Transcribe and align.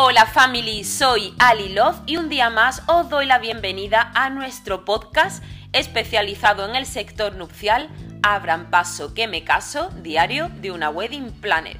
Hola 0.00 0.26
family, 0.26 0.84
soy 0.84 1.34
Ali 1.40 1.70
Love 1.70 2.02
y 2.06 2.18
un 2.18 2.28
día 2.28 2.50
más 2.50 2.84
os 2.86 3.10
doy 3.10 3.26
la 3.26 3.40
bienvenida 3.40 4.12
a 4.14 4.30
nuestro 4.30 4.84
podcast 4.84 5.42
especializado 5.72 6.64
en 6.64 6.76
el 6.76 6.86
sector 6.86 7.34
nupcial 7.34 7.88
Abran 8.22 8.70
paso 8.70 9.12
que 9.12 9.26
me 9.26 9.42
caso, 9.42 9.90
diario 10.00 10.50
de 10.60 10.70
una 10.70 10.88
wedding 10.88 11.32
planner. 11.40 11.78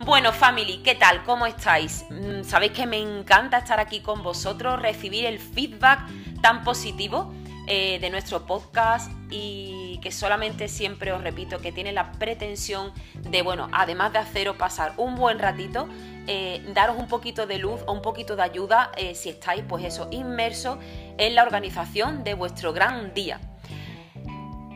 Bueno 0.00 0.32
family, 0.32 0.78
¿qué 0.82 0.96
tal? 0.96 1.22
¿Cómo 1.22 1.46
estáis? 1.46 2.04
Mm, 2.10 2.42
Sabéis 2.42 2.72
que 2.72 2.84
me 2.84 2.98
encanta 2.98 3.58
estar 3.58 3.78
aquí 3.78 4.00
con 4.00 4.24
vosotros, 4.24 4.82
recibir 4.82 5.24
el 5.24 5.38
feedback 5.38 6.00
tan 6.42 6.64
positivo 6.64 7.32
eh, 7.68 7.98
de 8.00 8.10
nuestro 8.10 8.44
podcast 8.44 9.10
y 9.30 10.00
que 10.02 10.10
solamente 10.10 10.66
siempre 10.66 11.12
os 11.12 11.22
repito 11.22 11.60
que 11.60 11.70
tiene 11.70 11.92
la 11.92 12.10
pretensión 12.12 12.92
de, 13.14 13.42
bueno, 13.42 13.68
además 13.72 14.12
de 14.12 14.18
haceros 14.18 14.56
pasar 14.56 14.94
un 14.96 15.14
buen 15.14 15.38
ratito, 15.38 15.88
eh, 16.26 16.64
daros 16.74 16.96
un 16.98 17.06
poquito 17.06 17.46
de 17.46 17.58
luz 17.58 17.80
o 17.86 17.92
un 17.92 18.02
poquito 18.02 18.34
de 18.34 18.42
ayuda 18.42 18.90
eh, 18.96 19.14
si 19.14 19.28
estáis, 19.28 19.62
pues 19.68 19.84
eso, 19.84 20.08
inmersos 20.10 20.78
en 21.18 21.36
la 21.36 21.44
organización 21.44 22.24
de 22.24 22.34
vuestro 22.34 22.72
gran 22.72 23.14
día. 23.14 23.40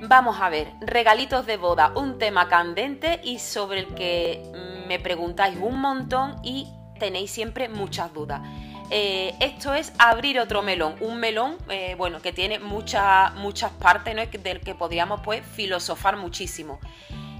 Vamos 0.03 0.41
a 0.41 0.49
ver, 0.49 0.69
regalitos 0.81 1.45
de 1.45 1.57
boda, 1.57 1.93
un 1.97 2.19
tema 2.19 2.49
candente 2.49 3.21
y 3.25 3.41
sobre 3.41 3.81
el 3.81 3.95
que 3.95 4.43
me 4.87 5.01
preguntáis 5.01 5.59
un 5.61 5.81
montón 5.81 6.37
y 6.45 6.69
tenéis 7.01 7.31
siempre 7.33 7.69
muchas 7.69 8.13
dudas. 8.13 8.43
Eh, 8.91 9.35
esto 9.41 9.75
es 9.75 9.93
abrir 9.99 10.39
otro 10.39 10.63
melón, 10.63 10.95
un 11.01 11.19
melón, 11.19 11.57
eh, 11.69 11.97
bueno, 11.99 12.23
que 12.23 12.33
tiene 12.33 12.61
muchas 12.61 13.35
muchas 13.35 13.73
partes, 13.73 14.15
¿no? 14.15 14.23
Del 14.25 14.61
que 14.61 14.75
podríamos, 14.75 15.21
pues, 15.23 15.45
filosofar 15.45 16.17
muchísimo. 16.17 16.79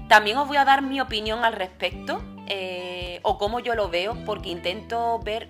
También 0.09 0.37
os 0.37 0.47
voy 0.47 0.57
a 0.57 0.65
dar 0.65 0.81
mi 0.81 0.99
opinión 0.99 1.45
al 1.45 1.53
respecto, 1.53 2.21
eh, 2.47 3.19
o 3.23 3.37
cómo 3.37 3.59
yo 3.59 3.75
lo 3.75 3.89
veo, 3.89 4.17
porque 4.25 4.49
intento 4.49 5.19
ver, 5.19 5.47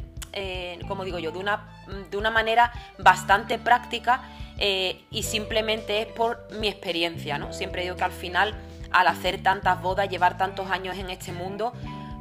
como 0.87 1.03
digo 1.03 1.17
yo, 1.17 1.31
de 1.31 1.39
una, 1.39 1.83
de 2.11 2.17
una 2.17 2.29
manera 2.29 2.71
bastante 2.99 3.57
práctica 3.57 4.21
y 4.59 5.23
simplemente 5.23 6.01
es 6.01 6.07
por 6.07 6.47
mi 6.59 6.67
experiencia, 6.67 7.39
¿no? 7.39 7.53
Siempre 7.53 7.81
digo 7.83 7.95
que 7.95 8.03
al 8.03 8.11
final, 8.11 8.55
al 8.91 9.07
hacer 9.07 9.41
tantas 9.41 9.81
bodas, 9.81 10.09
llevar 10.09 10.37
tantos 10.37 10.69
años 10.69 10.95
en 10.97 11.09
este 11.09 11.31
mundo, 11.31 11.73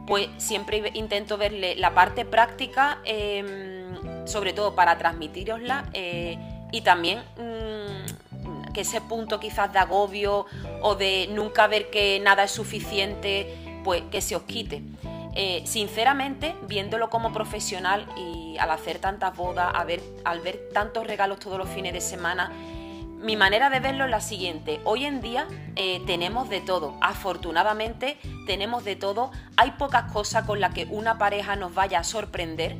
pues 0.07 0.29
siempre 0.39 0.91
intento 0.95 1.37
verle 1.37 1.75
la 1.77 1.95
parte 1.95 2.25
práctica, 2.25 2.99
em, 3.05 4.27
sobre 4.27 4.53
todo 4.53 4.75
para 4.75 4.97
transmitirosla 4.99 5.89
eh, 5.93 6.39
y 6.73 6.81
también 6.83 7.23
mm, 7.37 8.73
que 8.73 8.83
ese 8.83 9.01
punto 9.01 9.41
quizás 9.41 9.73
de 9.73 9.79
agobio 9.79 10.47
o 10.83 10.95
de 10.95 11.29
nunca 11.33 11.67
ver 11.67 11.91
que 11.91 12.21
nada 12.21 12.45
es 12.45 12.51
suficiente, 12.51 13.81
pues 13.83 14.03
que 14.11 14.21
se 14.21 14.37
os 14.37 14.43
quite. 14.43 14.83
Eh, 15.34 15.62
sinceramente, 15.67 16.55
viéndolo 16.67 17.11
como 17.11 17.33
profesional 17.33 18.07
y 18.17 18.57
al 18.59 18.71
hacer 18.71 18.99
tantas 18.99 19.37
bodas, 19.37 19.73
al 20.25 20.41
ver 20.41 20.69
tantos 20.73 21.07
regalos 21.07 21.39
todos 21.39 21.59
los 21.59 21.69
fines 21.69 21.93
de 21.93 22.01
semana, 22.01 22.51
mi 23.22 23.36
manera 23.36 23.70
de 23.70 23.81
verlo 23.81 24.05
es 24.05 24.11
la 24.11 24.20
siguiente. 24.20 24.81
Hoy 24.84 25.05
en 25.05 25.20
día 25.20 25.47
eh, 25.75 26.03
tenemos 26.06 26.48
de 26.48 26.61
todo. 26.61 26.97
Afortunadamente 27.00 28.19
tenemos 28.47 28.84
de 28.84 28.97
todo. 28.97 29.31
Hay 29.56 29.72
pocas 29.72 30.12
cosas 30.12 30.45
con 30.45 30.61
las 30.61 30.75
que 30.75 30.86
una 30.91 31.19
pareja 31.19 31.56
nos 31.56 31.75
vaya 31.75 32.00
a 32.00 32.05
sorprender. 32.05 32.77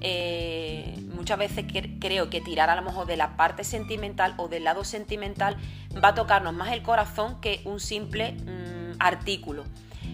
Eh, 0.00 0.98
muchas 1.14 1.38
veces 1.38 1.64
creo 2.00 2.30
que 2.30 2.40
tirar 2.40 2.70
a 2.70 2.76
lo 2.76 2.82
mejor 2.82 3.06
de 3.06 3.16
la 3.16 3.36
parte 3.36 3.64
sentimental 3.64 4.34
o 4.36 4.48
del 4.48 4.64
lado 4.64 4.82
sentimental 4.82 5.56
va 6.02 6.08
a 6.08 6.14
tocarnos 6.14 6.54
más 6.54 6.72
el 6.72 6.82
corazón 6.82 7.40
que 7.40 7.60
un 7.64 7.78
simple 7.78 8.32
mm, 8.32 8.96
artículo. 8.98 9.64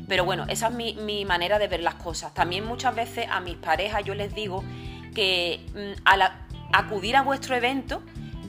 Pero 0.08 0.24
bueno, 0.24 0.44
esa 0.48 0.68
es 0.68 0.74
mi, 0.74 1.24
manera 1.24 1.58
de 1.58 1.68
ver 1.68 1.82
las 1.82 1.94
cosas. 1.94 2.32
También 2.32 2.66
muchas 2.66 2.94
veces 2.94 3.26
a 3.30 3.40
mis 3.40 3.56
parejas 3.56 4.04
yo 4.04 4.14
les 4.14 4.34
digo 4.34 4.64
que 5.14 5.60
mm, 5.74 6.00
al 6.04 6.22
acudir 6.72 7.16
a 7.16 7.22
vuestro 7.22 7.54
evento, 7.54 8.02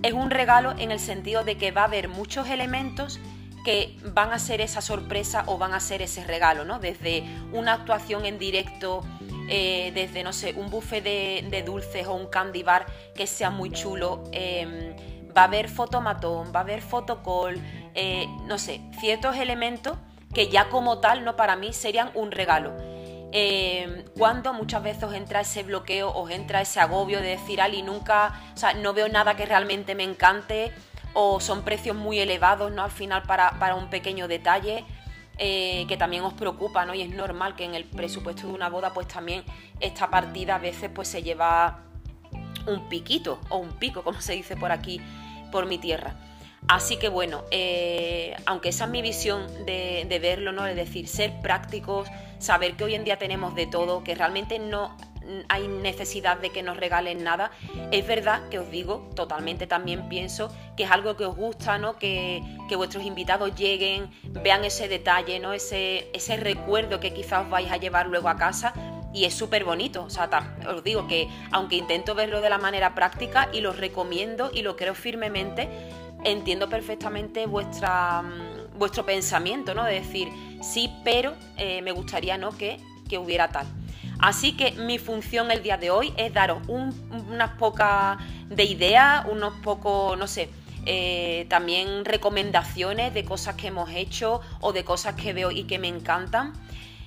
es 0.04 0.14
un 0.14 0.30
regalo 0.30 0.74
en 0.78 0.92
el 0.92 1.00
sentido 1.00 1.44
de 1.44 1.58
que 1.58 1.72
va 1.72 1.82
a 1.82 1.86
haber 1.86 2.08
muchos 2.08 2.50
elementos 2.50 3.20
que 3.66 3.98
van 4.04 4.32
a 4.32 4.40
ser 4.40 4.62
esa 4.62 4.82
sorpresa 4.82 5.44
o 5.48 5.58
van 5.58 5.74
a 5.74 5.80
ser 5.80 6.02
ese 6.02 6.24
regalo, 6.24 6.64
¿no? 6.64 6.80
Desde 6.80 7.24
una 7.52 7.74
actuación 7.74 8.26
en 8.26 8.40
directo, 8.40 9.04
eh, 9.50 9.92
desde, 9.94 10.24
no 10.24 10.32
sé, 10.32 10.54
un 10.54 10.70
buffet 10.70 11.04
de, 11.04 11.64
dulces 11.66 12.08
o 12.08 12.14
un 12.14 12.28
candy 12.28 12.64
bar 12.64 12.86
que 13.16 13.28
sea 13.28 13.50
muy 13.50 13.72
chulo, 13.72 14.24
em, 14.32 14.96
va 15.36 15.42
a 15.42 15.46
haber 15.46 15.68
fotomatón, 15.68 16.52
va 16.56 16.60
a 16.60 16.64
haber 16.64 16.82
fotocall, 16.82 17.62
eh, 17.96 18.28
no 18.46 18.58
sé, 18.58 18.82
ciertos 19.00 19.36
elementos 19.36 19.98
que 20.34 20.48
ya 20.48 20.70
como 20.70 21.00
tal, 21.00 21.26
no 21.26 21.36
para 21.36 21.56
mí, 21.56 21.74
serían 21.74 22.12
un 22.14 22.32
regalo. 22.32 22.74
Eh, 23.32 24.06
cuando 24.18 24.54
muchas 24.54 24.82
veces 24.82 25.04
os 25.04 25.14
entra 25.14 25.42
ese 25.42 25.64
bloqueo, 25.64 26.12
os 26.12 26.32
entra 26.32 26.62
ese 26.62 26.80
agobio 26.80 27.22
de 27.22 27.30
decir, 27.30 27.62
Ali, 27.62 27.82
nunca, 27.82 28.34
o 28.54 28.58
sea, 28.58 28.74
no 28.74 28.94
veo 28.94 29.08
nada 29.08 29.36
que 29.36 29.46
realmente 29.46 29.96
me 29.96 30.04
encante, 30.04 30.72
o 31.14 31.40
son 31.40 31.64
precios 31.64 31.96
muy 31.96 32.20
elevados, 32.20 32.72
¿no? 32.72 32.84
Al 32.84 32.92
final 32.92 33.24
para, 33.24 33.76
un 33.76 33.90
pequeño 33.90 34.28
detalle. 34.28 34.86
Eh, 35.42 35.86
que 35.88 35.96
también 35.96 36.24
os 36.24 36.34
preocupa, 36.34 36.86
¿no? 36.86 36.94
Y 36.94 37.02
es 37.02 37.10
normal 37.12 37.56
que 37.56 37.64
en 37.64 37.74
el 37.74 37.86
presupuesto 37.86 38.48
de 38.48 38.54
una 38.54 38.68
boda, 38.68 38.94
pues 38.94 39.08
también 39.08 39.46
esta 39.80 40.10
partida 40.10 40.56
a 40.56 40.60
veces 40.60 40.90
pues 40.94 41.08
se 41.08 41.24
lleva 41.24 41.86
un 42.68 42.90
piquito 42.90 43.40
o 43.48 43.56
un 43.56 43.72
pico, 43.72 44.04
como 44.04 44.20
se 44.20 44.34
dice 44.34 44.58
por 44.58 44.74
aquí, 44.74 45.00
por 45.50 45.66
mi 45.66 45.78
tierra. 45.78 46.16
Así 46.68 46.98
que 46.98 47.10
bueno, 47.10 47.44
eh, 47.52 48.36
aunque 48.46 48.70
esa 48.70 48.86
es 48.86 48.92
mi 48.92 49.02
visión 49.02 49.48
de, 49.66 50.20
verlo, 50.22 50.52
¿no? 50.52 50.68
Es 50.68 50.76
decir, 50.76 51.08
ser 51.08 51.40
prácticos, 51.42 52.10
saber 52.40 52.76
que 52.76 52.86
hoy 52.86 52.96
en 52.96 53.04
día 53.04 53.18
tenemos 53.18 53.54
de 53.56 53.68
todo, 53.68 54.04
que 54.04 54.16
realmente 54.16 54.60
no 54.60 54.98
hay 55.48 55.68
necesidad 55.68 56.38
de 56.38 56.50
que 56.50 56.64
nos 56.64 56.78
regalen 56.78 57.24
nada. 57.24 57.52
Es 57.92 58.08
verdad 58.08 58.50
que 58.50 58.60
os 58.60 58.70
digo, 58.72 59.10
totalmente 59.16 59.68
también 59.68 60.10
pienso 60.10 60.52
que 60.76 60.84
es 60.84 60.92
algo 60.92 61.16
que 61.16 61.26
os 61.26 61.36
gusta, 61.36 61.78
¿no? 61.78 61.98
Que, 61.98 62.42
vuestros 62.76 63.04
invitados 63.04 63.56
lleguen, 63.56 64.10
vean 64.24 64.64
ese 64.64 64.88
detalle, 64.88 65.40
¿no? 65.40 65.54
Ese, 65.54 66.10
ese 66.14 66.38
recuerdo 66.38 67.00
que 67.00 67.14
quizás 67.14 67.44
os 67.44 67.50
vais 67.50 67.70
a 67.72 67.78
llevar 67.78 68.08
luego 68.08 68.30
a 68.30 68.38
casa. 68.38 68.74
Y 69.12 69.26
es 69.26 69.34
súper 69.34 69.64
bonito, 69.64 70.04
o 70.04 70.10
sea, 70.12 70.30
os 70.68 70.84
digo 70.84 71.08
que 71.08 71.28
aunque 71.52 71.76
intento 71.76 72.14
verlo 72.14 72.42
de 72.42 72.50
la 72.52 72.60
manera 72.60 72.94
práctica 72.94 73.50
y 73.52 73.60
lo 73.60 73.74
recomiendo 73.74 74.52
y 74.54 74.62
lo 74.62 74.76
creo 74.76 74.94
firmemente, 74.94 75.68
entiendo 76.24 76.70
perfectamente 76.70 77.48
vuestra, 77.48 78.22
mm, 78.22 78.78
vuestro 78.78 79.06
pensamiento, 79.08 79.74
¿no? 79.74 79.84
De 79.84 79.96
decir, 79.96 80.30
sí, 80.62 80.92
pero 81.04 81.34
eh, 81.58 81.82
me 81.82 81.92
gustaría 81.92 82.38
¿no? 82.38 82.52
que, 82.52 82.80
hubiera 83.18 83.50
tal. 83.50 83.66
Así 84.20 84.56
que 84.56 84.74
mi 84.74 85.00
función 85.00 85.50
el 85.50 85.64
día 85.64 85.78
de 85.78 85.90
hoy 85.90 86.14
es 86.18 86.34
daros 86.34 86.62
unas 86.68 87.52
pocas 87.58 88.18
de 88.48 88.64
ideas, 88.66 89.26
unos 89.32 89.54
pocos, 89.64 90.18
no 90.18 90.28
sé, 90.28 90.50
eh, 90.86 91.46
también 91.50 92.06
recomendaciones 92.06 93.14
de 93.14 93.24
cosas 93.24 93.56
que 93.56 93.68
hemos 93.68 93.90
hecho 93.92 94.42
o 94.60 94.74
de 94.74 94.84
cosas 94.84 95.16
que 95.16 95.34
veo 95.34 95.52
y 95.52 95.64
que 95.64 95.80
me 95.80 95.88
encantan. 95.88 96.54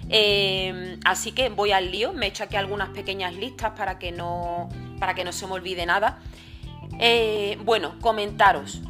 Eh, 0.08 0.98
así 1.04 1.32
que 1.32 1.50
voy 1.50 1.70
al 1.70 1.92
lío, 1.92 2.12
me 2.12 2.26
he 2.26 2.28
hecho 2.30 2.44
aquí 2.44 2.56
algunas 2.56 2.88
pequeñas 2.88 3.34
listas 3.34 3.72
para 3.76 3.98
que 3.98 4.10
no, 4.10 4.68
para 4.98 5.14
que 5.14 5.24
no 5.24 5.32
se 5.32 5.46
me 5.46 5.52
olvide 5.52 5.86
nada. 5.86 6.18
bueno, 7.64 7.94
comentaros. 8.00 8.80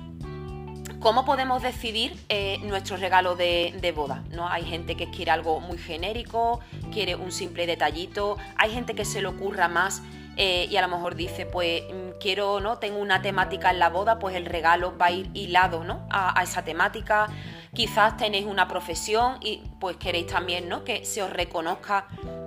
¿Cómo 1.03 1.25
podemos 1.25 1.63
decidir 1.63 2.17
eh, 2.29 2.59
nuestro 2.63 2.97
regalo 2.97 3.35
de, 3.35 3.93
boda? 3.95 4.23
¿no? 4.31 4.49
Hay 4.49 4.63
gente 4.65 4.95
que 4.95 5.11
quiere 5.11 5.33
algo 5.33 5.59
muy 5.59 5.77
genérico, 5.77 6.61
quiere 6.93 7.17
un 7.17 7.33
simple 7.33 7.67
detallito, 7.67 8.37
hay 8.57 8.71
gente 8.71 8.95
que 8.95 9.05
se 9.05 9.21
le 9.21 9.27
ocurra 9.27 9.67
más 9.67 10.01
eh, 10.37 10.69
y 10.71 10.77
a 10.77 10.81
lo 10.81 10.87
mejor 10.87 11.17
dice, 11.17 11.45
pues 11.45 11.83
mm, 11.83 12.21
quiero, 12.21 12.61
¿no? 12.61 12.79
Tengo 12.79 12.99
una 12.99 13.21
temática 13.21 13.73
en 13.73 13.81
la 13.81 13.89
boda, 13.89 14.21
pues 14.21 14.37
el 14.37 14.47
regalo 14.47 14.97
va 14.97 15.07
a 15.07 15.11
ir 15.11 15.29
hilado, 15.35 15.83
¿no? 15.83 16.07
A, 16.09 16.41
esa 16.41 16.63
temática. 16.63 17.27
Quizás 17.75 18.17
tenéis 18.17 18.47
una 18.47 18.69
profesión 18.69 19.39
y 19.41 19.61
pues 19.81 19.97
queréis 19.97 20.29
también, 20.29 20.69
¿no? 20.69 20.85
Que 20.85 21.05
se 21.05 21.21
os 21.21 21.31
reconozca 21.31 22.07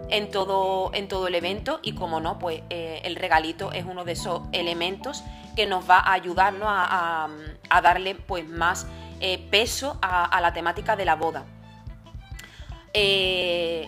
en 0.10 0.32
todo, 0.32 0.92
en 0.94 1.10
todo 1.10 1.28
el 1.28 1.36
evento 1.36 1.82
y 1.84 1.94
como 1.94 2.22
no, 2.22 2.40
pues 2.40 2.62
eh, 2.70 3.02
el 3.04 3.18
regalito 3.18 3.74
es 3.74 3.84
uno 3.84 4.06
de 4.06 4.14
esos 4.14 4.44
elementos 4.54 5.26
que 5.56 5.66
nos 5.66 5.90
va 5.90 6.00
a 6.00 6.14
ayudar 6.14 6.54
a, 6.62 7.28
darle 7.82 8.16
pues 8.16 8.48
más 8.48 8.88
eh, 9.20 9.40
peso 9.50 9.98
a, 10.02 10.40
la 10.42 10.54
temática 10.54 10.96
de 10.96 11.06
la 11.06 11.16
boda. 11.16 11.46
Eh, 12.94 13.86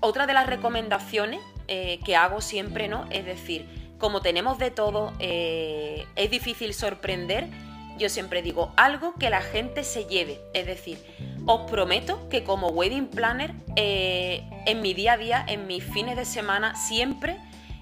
otra 0.00 0.26
de 0.26 0.32
las 0.32 0.46
recomendaciones 0.46 1.40
que 1.66 2.14
hago 2.14 2.42
siempre, 2.42 2.88
¿no? 2.88 3.06
Es 3.10 3.24
decir, 3.24 3.94
como 3.98 4.20
tenemos 4.20 4.58
de 4.58 4.70
todo, 4.70 5.14
es 5.18 6.30
difícil 6.30 6.74
sorprender. 6.74 7.48
Yo 7.96 8.08
siempre 8.08 8.42
digo 8.42 8.72
algo 8.76 9.14
que 9.14 9.30
la 9.30 9.40
gente 9.40 9.82
se 9.82 10.04
lleve. 10.04 10.40
Es 10.52 10.66
decir, 10.66 10.98
os 11.46 11.70
prometo 11.70 12.28
que 12.28 12.42
como 12.42 12.68
wedding 12.68 13.08
planner, 13.08 13.52
eh, 13.76 14.42
en 14.66 14.80
mi 14.80 14.94
día 14.94 15.12
a 15.12 15.16
día, 15.16 15.44
en 15.46 15.66
mis 15.66 15.84
fines 15.84 16.16
de 16.16 16.24
semana, 16.24 16.74
siempre 16.74 17.36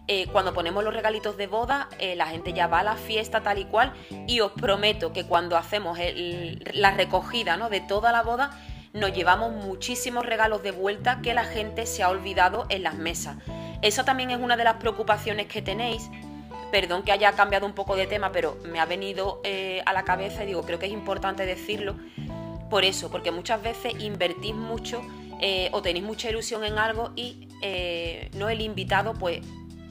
eh, 0.09 0.27
cuando 0.33 0.53
ponemos 0.53 0.83
los 0.83 0.93
regalitos 0.93 1.37
de 1.37 1.47
boda, 1.47 1.89
eh, 1.99 2.17
la 2.17 2.27
gente 2.27 2.53
ya 2.53 2.67
va 2.67 2.81
a 2.81 2.83
la 2.83 2.97
fiesta 2.97 3.43
tal 3.43 3.59
y 3.59 3.65
cual. 3.65 3.93
Y 4.27 4.41
os 4.41 4.53
prometo 4.53 5.13
que 5.13 5.25
cuando 5.25 5.57
hacemos 5.57 5.99
la 6.75 6.91
recogida 6.91 7.57
¿no? 7.57 7.69
de 7.69 7.81
toda 7.81 8.11
la 8.11 8.23
boda, 8.23 8.51
nos 8.93 9.13
llevamos 9.13 9.53
muchísimos 9.53 10.27
regalos 10.27 10.63
de 10.63 10.73
vuelta 10.73 11.21
que 11.23 11.35
la 11.35 11.45
gente 11.45 11.87
se 11.87 12.03
ha 12.03 12.09
olvidado 12.09 12.67
en 12.69 12.83
las 12.83 12.97
mesas. 12.97 13.37
Eso 13.81 14.05
también 14.05 14.31
es 14.31 14.39
una 14.39 14.57
de 14.57 14.65
las 14.65 14.75
preocupaciones 14.75 15.47
que 15.47 15.63
tenéis. 15.63 16.11
Perdón 16.73 17.03
que 17.03 17.13
haya 17.13 17.33
cambiado 17.33 17.67
un 17.67 17.75
poco 17.75 17.97
de 17.97 18.07
tema, 18.07 18.33
pero 18.33 18.59
me 18.65 18.81
ha 18.81 18.87
venido 18.87 19.41
eh, 19.45 19.83
a 19.87 19.93
la 19.93 20.05
cabeza 20.05 20.43
y 20.43 20.47
digo, 20.47 20.63
creo 20.63 20.79
que 20.79 20.87
es 20.87 20.93
importante 20.93 21.47
decirlo. 21.47 21.97
Por 22.71 22.85
eso, 22.85 23.11
porque 23.11 23.31
muchas 23.31 23.63
veces 23.63 23.95
invertís 24.01 24.55
mucho 24.55 25.03
o 25.73 25.83
tenéis 25.83 26.05
mucha 26.05 26.31
ilusión 26.31 26.65
en 26.65 26.79
algo 26.79 27.11
y 27.17 27.49
no 28.35 28.49
el 28.49 28.61
invitado 28.61 29.13
pues 29.15 29.41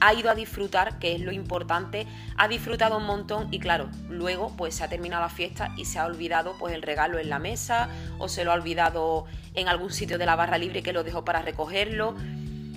ha 0.02 0.14
ido 0.14 0.30
a 0.30 0.34
disfrutar, 0.34 0.98
que 0.98 1.14
es 1.14 1.20
lo 1.20 1.30
importante, 1.30 2.08
ha 2.36 2.48
disfrutado 2.48 2.96
un 2.98 3.06
montón 3.06 3.46
y 3.52 3.60
claro, 3.60 3.88
luego 4.08 4.52
pues 4.56 4.74
se 4.74 4.82
ha 4.82 4.88
terminado 4.88 5.22
la 5.22 5.28
fiesta 5.28 5.72
y 5.76 5.84
se 5.84 6.00
ha 6.00 6.06
olvidado 6.06 6.56
pues 6.58 6.74
el 6.74 6.82
regalo 6.82 7.20
en 7.20 7.30
la 7.30 7.38
mesa 7.38 7.88
o 8.18 8.28
se 8.28 8.42
lo 8.42 8.50
ha 8.50 8.54
olvidado 8.54 9.26
en 9.54 9.68
algún 9.68 9.92
sitio 9.92 10.18
de 10.18 10.26
la 10.26 10.34
barra 10.34 10.58
libre 10.58 10.82
que 10.82 10.92
lo 10.92 11.04
dejó 11.04 11.24
para 11.24 11.40
recogerlo. 11.42 12.16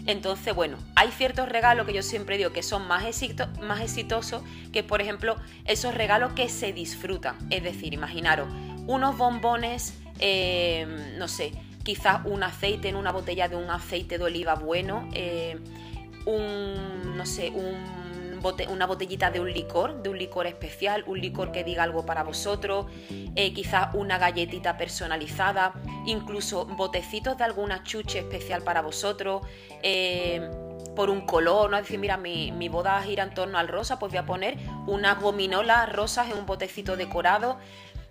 Entonces, 0.06 0.54
bueno, 0.54 0.78
hay 0.96 1.10
ciertos 1.10 1.50
regalos 1.50 1.88
que 1.88 1.94
yo 1.94 2.04
siempre 2.04 2.38
digo 2.38 2.54
que 2.54 2.62
son 2.62 2.88
más, 2.88 3.04
más 3.60 3.82
exitosos 3.82 4.44
que, 4.72 4.84
por 4.84 5.02
ejemplo, 5.02 5.36
esos 5.66 5.96
regalos 5.96 6.34
que 6.34 6.48
se 6.48 6.74
disfrutan. 6.74 7.38
Es 7.50 7.64
decir, 7.64 7.96
imaginaros, 7.96 8.48
unos 8.86 9.18
bombones, 9.18 9.98
eh, 10.20 11.16
no 11.18 11.28
sé, 11.28 11.54
quizás 11.82 12.20
un 12.26 12.44
aceite 12.44 12.90
en 12.90 12.96
una 12.96 13.12
botella 13.12 13.48
de 13.48 13.56
un 13.56 13.72
aceite 13.72 14.20
de 14.20 14.24
oliva 14.26 14.54
bueno, 14.54 15.10
eh, 15.14 15.58
un, 16.26 17.18
no 17.18 17.26
sé, 17.26 17.50
un 17.50 18.06
una 18.70 18.86
botellita 18.86 19.32
de 19.32 19.40
un 19.40 19.52
licor, 19.52 20.04
de 20.04 20.10
un 20.10 20.18
licor 20.18 20.46
especial, 20.46 21.04
un 21.08 21.20
licor 21.20 21.52
que 21.52 21.64
diga 21.64 21.84
algo 21.84 22.06
para 22.06 22.24
vosotros, 22.24 22.86
eh, 23.36 23.54
quizás 23.54 23.94
una 23.96 24.18
galletita 24.18 24.78
personalizada, 24.78 25.74
incluso 26.06 26.66
botecitos 26.66 27.38
de 27.38 27.44
alguna 27.44 27.84
chuche 27.84 28.20
especial 28.20 28.62
para 28.62 28.82
vosotros, 28.82 29.42
eh, 29.82 30.48
por 30.96 31.10
un 31.10 31.26
color, 31.26 31.72
¿no? 31.72 31.78
Es 31.78 31.84
decir, 31.84 32.00
mira, 32.00 32.18
mi, 32.18 32.52
mi, 32.52 32.70
boda 32.70 33.02
gira 33.02 33.24
en 33.24 33.34
torno 33.34 33.58
al 33.58 33.68
rosa, 33.68 34.00
pues 34.00 34.12
voy 34.12 34.20
a 34.20 34.26
poner 34.26 34.58
unas 34.88 35.20
gominolas 35.20 35.92
rosas 35.92 36.30
en 36.30 36.38
un 36.38 36.46
botecito 36.46 36.96
decorado 36.96 37.58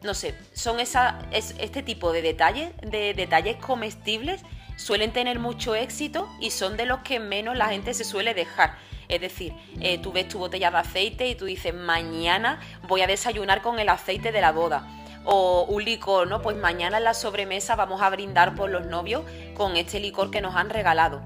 no 0.04 0.12
sé, 0.12 0.34
son 0.52 0.80
esa, 0.80 1.18
este 1.32 1.82
tipo 1.82 2.12
de 2.12 2.20
detalles, 2.20 2.72
de 2.82 3.14
detalles 3.14 3.56
comestibles, 3.56 4.42
suelen 4.76 5.12
tener 5.12 5.38
mucho 5.38 5.74
éxito 5.74 6.28
y 6.40 6.50
son 6.50 6.76
de 6.76 6.86
los 6.86 7.00
que 7.00 7.20
menos 7.20 7.56
la 7.56 7.68
gente 7.68 7.94
se 7.94 8.04
suele 8.04 8.34
dejar. 8.34 8.76
Es 9.08 9.20
decir, 9.20 9.52
eh, 9.80 9.98
tú 9.98 10.12
ves 10.12 10.28
tu 10.28 10.38
botella 10.38 10.70
de 10.70 10.78
aceite 10.78 11.28
y 11.28 11.34
tú 11.34 11.44
dices, 11.44 11.74
mañana 11.74 12.60
voy 12.88 13.02
a 13.02 13.06
desayunar 13.06 13.62
con 13.62 13.78
el 13.78 13.88
aceite 13.88 14.32
de 14.32 14.40
la 14.40 14.52
boda. 14.52 14.88
O 15.24 15.64
un 15.68 15.84
licor, 15.84 16.28
¿no? 16.28 16.42
Pues 16.42 16.56
mañana 16.56 16.98
en 16.98 17.04
la 17.04 17.14
sobremesa 17.14 17.76
vamos 17.76 18.02
a 18.02 18.10
brindar 18.10 18.54
por 18.54 18.70
los 18.70 18.86
novios 18.86 19.22
con 19.54 19.76
este 19.76 20.00
licor 20.00 20.30
que 20.30 20.40
nos 20.40 20.54
han 20.54 20.70
regalado 20.70 21.22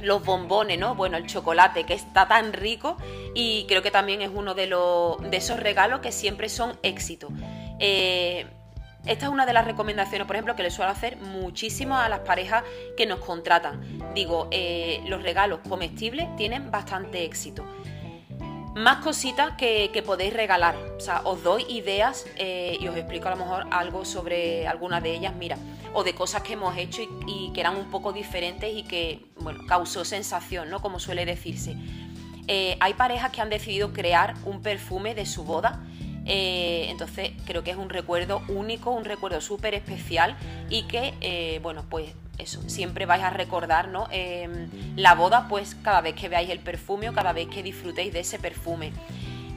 los 0.00 0.24
bombones, 0.24 0.78
¿no? 0.78 0.94
Bueno, 0.94 1.16
el 1.16 1.26
chocolate 1.26 1.84
que 1.84 1.94
está 1.94 2.28
tan 2.28 2.52
rico 2.52 2.96
y 3.34 3.64
creo 3.66 3.82
que 3.82 3.90
también 3.90 4.22
es 4.22 4.30
uno 4.32 4.54
de, 4.54 4.66
los, 4.66 5.18
de 5.30 5.36
esos 5.36 5.58
regalos 5.58 6.00
que 6.00 6.12
siempre 6.12 6.48
son 6.48 6.78
éxito. 6.82 7.28
Eh, 7.78 8.46
esta 9.06 9.26
es 9.26 9.32
una 9.32 9.46
de 9.46 9.52
las 9.52 9.64
recomendaciones, 9.64 10.26
por 10.26 10.34
ejemplo, 10.34 10.56
que 10.56 10.64
le 10.64 10.70
suelo 10.70 10.90
hacer 10.90 11.16
muchísimo 11.16 11.96
a 11.96 12.08
las 12.08 12.20
parejas 12.20 12.64
que 12.96 13.06
nos 13.06 13.20
contratan. 13.20 13.80
Digo, 14.14 14.48
eh, 14.50 15.00
los 15.06 15.22
regalos 15.22 15.60
comestibles 15.68 16.34
tienen 16.36 16.70
bastante 16.72 17.24
éxito. 17.24 17.64
Más 18.74 18.98
cositas 18.98 19.52
que, 19.56 20.02
podéis 20.04 20.34
regalar. 20.34 20.76
O 20.96 21.00
sea, 21.00 21.22
os 21.24 21.42
doy 21.42 21.64
ideas 21.68 22.26
eh, 22.36 22.76
y 22.80 22.88
os 22.88 22.96
explico 22.96 23.28
a 23.28 23.30
lo 23.30 23.36
mejor 23.36 23.66
algo 23.70 24.04
sobre 24.04 24.66
alguna 24.66 25.00
de 25.00 25.14
ellas, 25.14 25.34
mira, 25.34 25.56
o 25.94 26.02
de 26.02 26.14
cosas 26.14 26.42
que 26.42 26.54
hemos 26.54 26.76
hecho 26.76 27.00
y, 27.26 27.52
que 27.54 27.60
eran 27.60 27.76
un 27.76 27.90
poco 27.90 28.12
diferentes 28.12 28.70
y 28.74 28.82
que, 28.82 29.24
bueno, 29.38 29.60
causó 29.66 30.04
sensación, 30.04 30.68
¿no? 30.68 30.82
Como 30.82 30.98
suele 30.98 31.24
decirse. 31.24 31.76
hay 32.48 32.94
parejas 32.94 33.30
que 33.30 33.40
han 33.40 33.50
decidido 33.50 33.92
crear 33.92 34.34
un 34.44 34.60
perfume 34.60 35.14
de 35.14 35.26
su 35.26 35.44
boda 35.44 35.80
eh, 36.26 36.86
entonces 36.90 37.30
creo 37.44 37.62
que 37.62 37.70
es 37.70 37.76
un 37.76 37.88
recuerdo 37.88 38.42
único, 38.48 38.90
un 38.90 39.04
recuerdo 39.04 39.40
súper 39.40 39.74
especial 39.74 40.36
y 40.68 40.82
que, 40.84 41.14
eh, 41.20 41.60
bueno, 41.62 41.84
pues 41.88 42.12
eso, 42.38 42.68
siempre 42.68 43.06
vais 43.06 43.22
a 43.22 43.30
recordar, 43.30 43.88
¿no? 43.88 44.08
Em, 44.10 44.68
la 44.96 45.14
boda, 45.14 45.46
pues 45.48 45.74
cada 45.76 46.00
vez 46.00 46.14
que 46.14 46.28
veáis 46.28 46.50
el 46.50 46.58
perfume 46.58 47.08
o 47.08 47.12
cada 47.12 47.32
vez 47.32 47.48
que 47.48 47.62
disfrutéis 47.62 48.12
de 48.12 48.20
ese 48.20 48.38
perfume. 48.38 48.92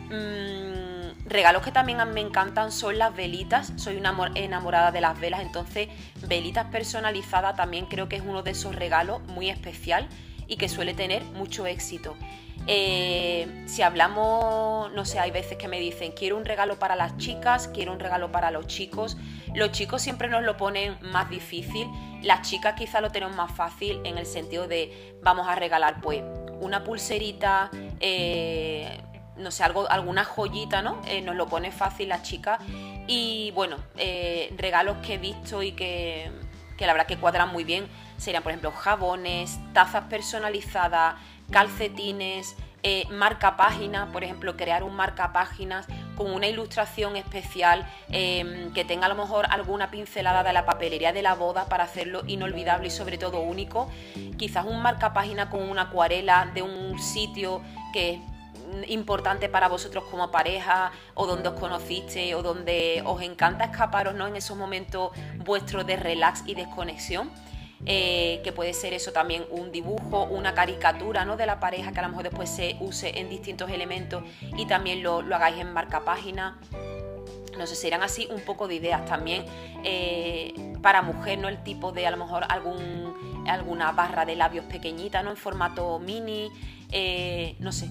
Mm, 0.09 1.27
regalos 1.27 1.61
que 1.61 1.71
también 1.71 1.97
me 2.13 2.21
encantan 2.21 2.71
son 2.71 2.97
las 2.97 3.15
velitas. 3.15 3.73
Soy 3.75 3.97
una 3.97 4.31
enamorada 4.35 4.91
de 4.91 5.01
las 5.01 5.19
velas, 5.19 5.41
entonces 5.41 5.89
velitas 6.27 6.67
personalizadas 6.67 7.55
también 7.55 7.85
creo 7.87 8.07
que 8.07 8.15
es 8.15 8.23
uno 8.25 8.43
de 8.43 8.51
esos 8.51 8.75
regalos 8.75 9.21
muy 9.23 9.49
especial 9.49 10.07
y 10.49 10.57
que 10.57 10.67
suele 10.67 10.93
tener 10.93 11.23
mucho 11.23 11.65
éxito. 11.65 12.17
Eh, 12.67 13.63
si 13.67 13.83
hablamos, 13.83 14.91
no 14.91 15.05
sé, 15.05 15.19
hay 15.19 15.31
veces 15.31 15.57
que 15.57 15.67
me 15.67 15.79
dicen, 15.79 16.11
quiero 16.11 16.35
un 16.35 16.43
regalo 16.43 16.77
para 16.77 16.95
las 16.95 17.15
chicas, 17.17 17.69
quiero 17.69 17.93
un 17.93 17.99
regalo 17.99 18.31
para 18.31 18.51
los 18.51 18.67
chicos. 18.67 19.15
Los 19.53 19.71
chicos 19.71 20.01
siempre 20.01 20.27
nos 20.27 20.43
lo 20.43 20.57
ponen 20.57 20.97
más 21.01 21.29
difícil, 21.29 21.87
las 22.21 22.47
chicas 22.47 22.73
quizá 22.75 22.99
lo 22.99 23.11
tenemos 23.11 23.35
más 23.35 23.51
fácil 23.51 24.01
en 24.03 24.17
el 24.17 24.25
sentido 24.25 24.67
de 24.67 25.15
vamos 25.23 25.47
a 25.47 25.55
regalar 25.55 26.01
pues 26.01 26.21
una 26.59 26.83
pulserita, 26.83 27.71
eh, 27.99 29.01
no 29.37 29.51
sé, 29.51 29.63
algo, 29.63 29.89
alguna 29.89 30.25
joyita, 30.25 30.81
¿no? 30.81 31.01
Eh, 31.07 31.21
nos 31.21 31.35
lo 31.35 31.47
pone 31.47 31.71
fácil 31.71 32.09
las 32.09 32.23
chicas. 32.23 32.59
Y 33.07 33.51
bueno, 33.55 33.77
regalos 34.57 34.97
que 34.97 35.15
he 35.15 35.17
visto 35.17 35.63
y 35.63 35.71
que, 35.71 36.29
que 36.77 36.85
la 36.85 36.93
verdad 36.93 37.07
que 37.07 37.17
cuadran 37.17 37.51
muy 37.51 37.63
bien 37.63 37.87
serían, 38.19 38.43
por 38.43 38.51
ejemplo, 38.51 38.71
jabones, 38.71 39.59
tazas 39.73 40.03
personalizadas, 40.03 41.15
calcetines, 41.49 42.55
eh, 42.81 43.05
marca 43.09 43.57
páginas, 43.57 44.07
por 44.09 44.23
ejemplo, 44.23 44.55
crear 44.55 44.83
un 44.83 44.95
marca 44.95 45.33
páginas 45.33 45.85
con 46.15 46.31
una 46.31 46.47
ilustración 46.47 47.17
especial 47.17 47.85
em, 48.09 48.71
que 48.73 48.85
tenga 48.85 49.07
a 49.07 49.09
lo 49.09 49.15
mejor 49.15 49.47
alguna 49.49 49.91
pincelada 49.91 50.43
de 50.43 50.53
la 50.53 50.65
papelería 50.65 51.11
de 51.11 51.21
la 51.21 51.35
boda 51.35 51.65
para 51.65 51.83
hacerlo 51.83 52.23
inolvidable 52.27 52.87
y 52.87 52.91
sobre 52.91 53.17
todo 53.17 53.41
único. 53.41 53.89
Quizás 54.37 54.65
un 54.65 54.81
marca 54.81 55.11
página 55.13 55.49
con 55.49 55.61
una 55.61 55.83
acuarela 55.83 56.49
de 56.53 56.61
un 56.61 56.99
sitio 56.99 57.61
que 57.91 58.13
es 58.15 58.19
importante 58.87 59.49
para 59.49 59.67
vosotros 59.67 60.03
como 60.05 60.31
pareja 60.31 60.91
o 61.15 61.25
donde 61.25 61.49
os 61.49 61.59
conociste 61.59 62.35
o 62.35 62.43
donde 62.43 63.01
os 63.05 63.21
encanta 63.21 63.65
escaparos 63.65 64.13
¿no? 64.13 64.27
en 64.27 64.35
esos 64.35 64.55
momentos 64.55 65.11
vuestros 65.37 65.85
de 65.85 65.97
relax 65.97 66.43
y 66.45 66.55
desconexión. 66.55 67.29
Eh, 67.85 68.41
que 68.43 68.51
puede 68.51 68.73
ser 68.73 68.93
eso 68.93 69.13
también 69.13 69.45
un 69.51 69.71
dibujo, 69.71 70.23
una 70.23 70.53
caricatura 70.53 71.23
¿no? 71.23 71.37
de 71.37 71.45
la 71.45 71.61
pareja 71.61 71.93
que 71.93 71.99
a 71.99 72.03
lo 72.03 72.09
mejor 72.09 72.23
después 72.23 72.49
se 72.49 72.75
use 72.81 73.19
en 73.19 73.29
distintos 73.29 73.71
elementos 73.71 74.23
y 74.57 74.65
también 74.65 75.01
lo, 75.01 75.19
hagáis 75.19 75.59
en 75.59 75.71
marca 75.71 76.03
página. 76.03 76.59
No 77.57 77.67
sé, 77.67 77.75
serán 77.75 78.03
así 78.03 78.27
un 78.31 78.41
poco 78.41 78.67
de 78.67 78.75
ideas 78.75 79.05
también 79.05 79.45
eh, 79.83 80.53
para 80.81 81.01
mujer, 81.01 81.39
¿no? 81.39 81.47
El 81.47 81.63
tipo 81.63 81.91
de 81.91 82.07
a 82.07 82.11
lo 82.11 82.17
mejor 82.17 82.45
algún, 82.49 83.45
alguna 83.47 83.91
barra 83.91 84.25
de 84.25 84.35
labios 84.35 84.65
pequeñita, 84.65 85.23
¿no? 85.23 85.31
En 85.31 85.37
formato 85.37 85.99
mini, 85.99 86.49
eh, 86.91 87.55
no 87.59 87.71
sé. 87.71 87.89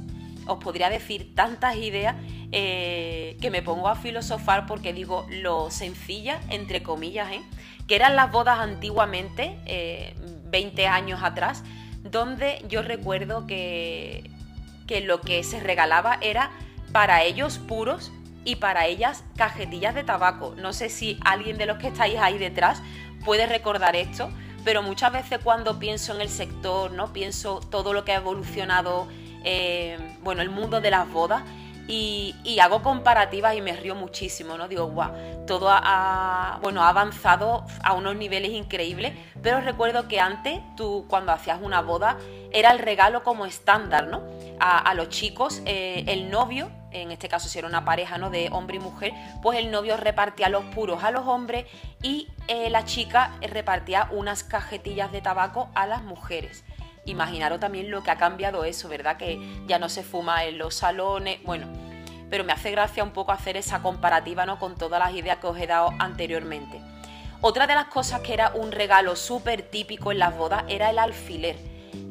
Os 0.49 0.59
podría 0.59 0.91
decir 0.91 1.35
tantas 1.35 1.77
ideas 1.77 2.17
que 2.51 3.49
me 3.51 3.63
pongo 3.63 3.89
a 3.89 3.95
filosofar 3.95 4.67
porque 4.67 4.93
digo 4.93 5.27
lo 5.31 5.71
sencilla, 5.71 6.41
entre 6.49 6.83
comillas, 6.83 7.31
¿eh? 7.31 7.43
que 7.89 7.97
eran 7.97 8.17
las 8.17 8.31
bodas 8.31 8.59
antiguamente, 8.59 9.59
20 10.51 10.83
eh, 10.83 10.87
años 10.87 11.23
atrás, 11.23 11.65
donde 12.03 12.65
yo 12.69 12.83
recuerdo 12.83 13.47
que, 13.47 14.31
que 14.87 15.01
lo 15.01 15.21
que 15.21 15.43
se 15.43 15.59
regalaba 15.59 16.19
era 16.21 16.51
para 16.93 17.23
ellos 17.23 17.59
puros 17.59 18.13
y 18.45 18.57
para 18.57 18.87
ellas 18.87 19.25
cajetillas 19.37 19.95
de 19.95 20.05
tabaco. 20.05 20.55
No 20.57 20.73
sé 20.73 20.91
si 20.91 21.19
alguien 21.25 21.59
de 21.59 21.67
los 21.67 21.79
que 21.79 21.89
estáis 21.89 22.19
ahí 22.19 22.39
detrás 22.39 22.83
puede 23.25 23.47
recordar 23.47 23.97
esto, 23.97 24.31
pero 24.65 24.83
muchas 24.83 25.13
veces 25.13 25.39
cuando 25.43 25.79
pienso 25.79 26.15
en 26.15 26.21
el 26.21 26.29
sector, 26.29 26.93
¿no? 26.93 27.13
Pienso 27.13 27.61
todo 27.61 27.95
lo 27.95 28.05
que 28.05 28.13
ha 28.13 28.17
evolucionado, 28.17 29.09
eh, 29.45 29.99
bueno, 30.23 30.43
el 30.43 30.51
mundo 30.51 30.81
de 30.81 30.91
las 30.91 31.11
bodas 31.11 31.43
y, 31.89 32.59
hago 32.61 32.83
comparativas 32.83 33.55
y 33.57 33.63
me 33.63 33.73
río 33.73 33.95
muchísimo, 33.95 34.59
¿no? 34.59 34.69
Digo, 34.69 34.89
guau, 34.89 35.11
todo 35.47 35.69
ha, 35.71 36.59
bueno, 36.63 36.83
ha 36.83 36.91
avanzado 36.91 37.65
a 37.83 37.95
unos 37.95 38.15
niveles 38.17 38.51
increíbles, 38.51 39.15
pero 39.43 39.61
recuerdo 39.61 40.07
que 40.07 40.21
antes 40.21 40.61
tú 40.77 41.07
cuando 41.09 41.33
hacías 41.33 41.61
una 41.63 41.81
boda 41.81 42.19
era 42.53 42.73
el 42.73 42.79
regalo 42.79 43.23
como 43.23 43.47
estándar, 43.47 44.07
¿no? 44.09 44.23
A, 44.61 44.93
los 44.95 45.09
chicos, 45.09 45.63
eh, 45.65 46.05
el 46.09 46.31
novio, 46.31 46.69
en 46.91 47.11
este 47.11 47.29
caso 47.29 47.49
si 47.49 47.59
era 47.59 47.69
una 47.69 47.85
pareja, 47.85 48.19
¿no? 48.19 48.29
De 48.29 48.49
hombre 48.53 48.77
y 48.77 48.81
mujer, 48.81 49.13
pues 49.41 49.59
el 49.59 49.71
novio 49.71 49.97
repartía 49.97 50.49
los 50.49 50.65
puros 50.65 51.05
a 51.05 51.11
los 51.11 51.27
hombres 51.27 51.65
y 52.03 52.29
eh, 52.49 52.69
la 52.69 52.85
chica 52.85 53.33
repartía 53.41 54.09
unas 54.11 54.43
cajetillas 54.43 55.11
de 55.13 55.23
tabaco 55.23 55.69
a 55.75 55.87
las 55.87 56.03
mujeres 56.03 56.65
imaginaros 57.09 57.61
también 57.61 57.91
lo 57.91 58.03
que 58.03 58.11
ha 58.11 58.17
cambiado 58.17 58.65
eso, 58.65 58.89
¿verdad? 58.89 59.17
Que 59.17 59.41
ya 59.67 59.79
no 59.79 59.89
se 59.89 60.03
fuma 60.03 60.45
en 60.45 60.59
los 60.59 60.75
salones, 60.75 61.43
bueno, 61.45 61.67
pero 62.31 62.45
me 62.45 62.53
hace 62.53 62.71
gracia 62.71 63.03
un 63.03 63.11
poco 63.11 63.33
hacer 63.33 63.57
esa 63.57 63.81
comparativa 63.81 64.47
¿no? 64.47 64.59
con 64.59 64.77
todas 64.77 65.01
las 65.01 65.15
ideas 65.15 65.39
que 65.39 65.47
os 65.47 65.59
he 65.59 65.67
dado 65.67 65.91
anteriormente. 65.99 66.81
Otra 67.41 67.67
de 67.67 67.75
las 67.75 67.87
cosas 67.87 68.21
que 68.21 68.35
era 68.35 68.51
un 68.55 68.73
regalo 68.73 69.15
súper 69.17 69.63
típico 69.63 70.13
en 70.13 70.19
las 70.19 70.37
bodas 70.37 70.65
era 70.69 70.91
el 70.91 70.99
alfiler. 70.99 71.57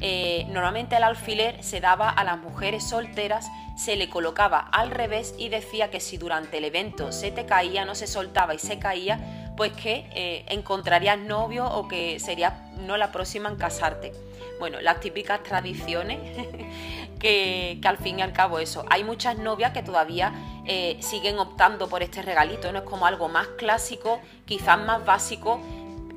eh, 0.00 0.46
normalmente 0.48 0.96
el 0.96 1.02
alfiler 1.02 1.62
se 1.62 1.80
daba 1.80 2.08
a 2.08 2.24
las 2.24 2.38
mujeres 2.38 2.88
solteras, 2.88 3.46
se 3.76 3.96
le 3.96 4.08
colocaba 4.08 4.58
al 4.58 4.90
revés 4.90 5.34
y 5.38 5.50
decía 5.50 5.90
que 5.90 6.00
si 6.00 6.16
durante 6.16 6.58
el 6.58 6.64
evento 6.64 7.12
se 7.12 7.30
te 7.30 7.46
caía, 7.46 7.84
no 7.84 7.94
se 7.94 8.06
soltaba 8.06 8.54
y 8.54 8.58
se 8.58 8.78
caía, 8.78 9.52
pues 9.56 9.72
que 9.72 10.08
eh, 10.14 10.44
encontrarías 10.48 11.18
novio 11.18 11.66
o 11.66 11.88
que 11.88 12.18
sería 12.20 12.70
no 12.78 12.96
la 12.96 13.12
próxima 13.12 13.48
en 13.48 13.56
casarte. 13.56 14.12
Bueno, 14.58 14.80
las 14.80 15.00
típicas 15.00 15.42
tradiciones 15.42 16.18
que, 17.20 17.80
al 17.84 17.98
fin 17.98 18.18
y 18.18 18.22
al 18.22 18.32
cabo 18.32 18.58
eso. 18.58 18.84
Hay 18.90 19.04
muchas 19.04 19.38
novias 19.38 19.72
que 19.72 19.82
todavía 19.82 20.32
eh, 20.66 20.98
siguen 21.00 21.38
optando 21.38 21.88
por 21.88 22.02
este 22.02 22.22
regalito, 22.22 22.72
¿no? 22.72 22.80
Es 22.80 22.84
como 22.84 23.06
algo 23.06 23.28
más 23.28 23.46
clásico, 23.58 24.20
quizás 24.44 24.78
más 24.78 25.04
básico, 25.04 25.60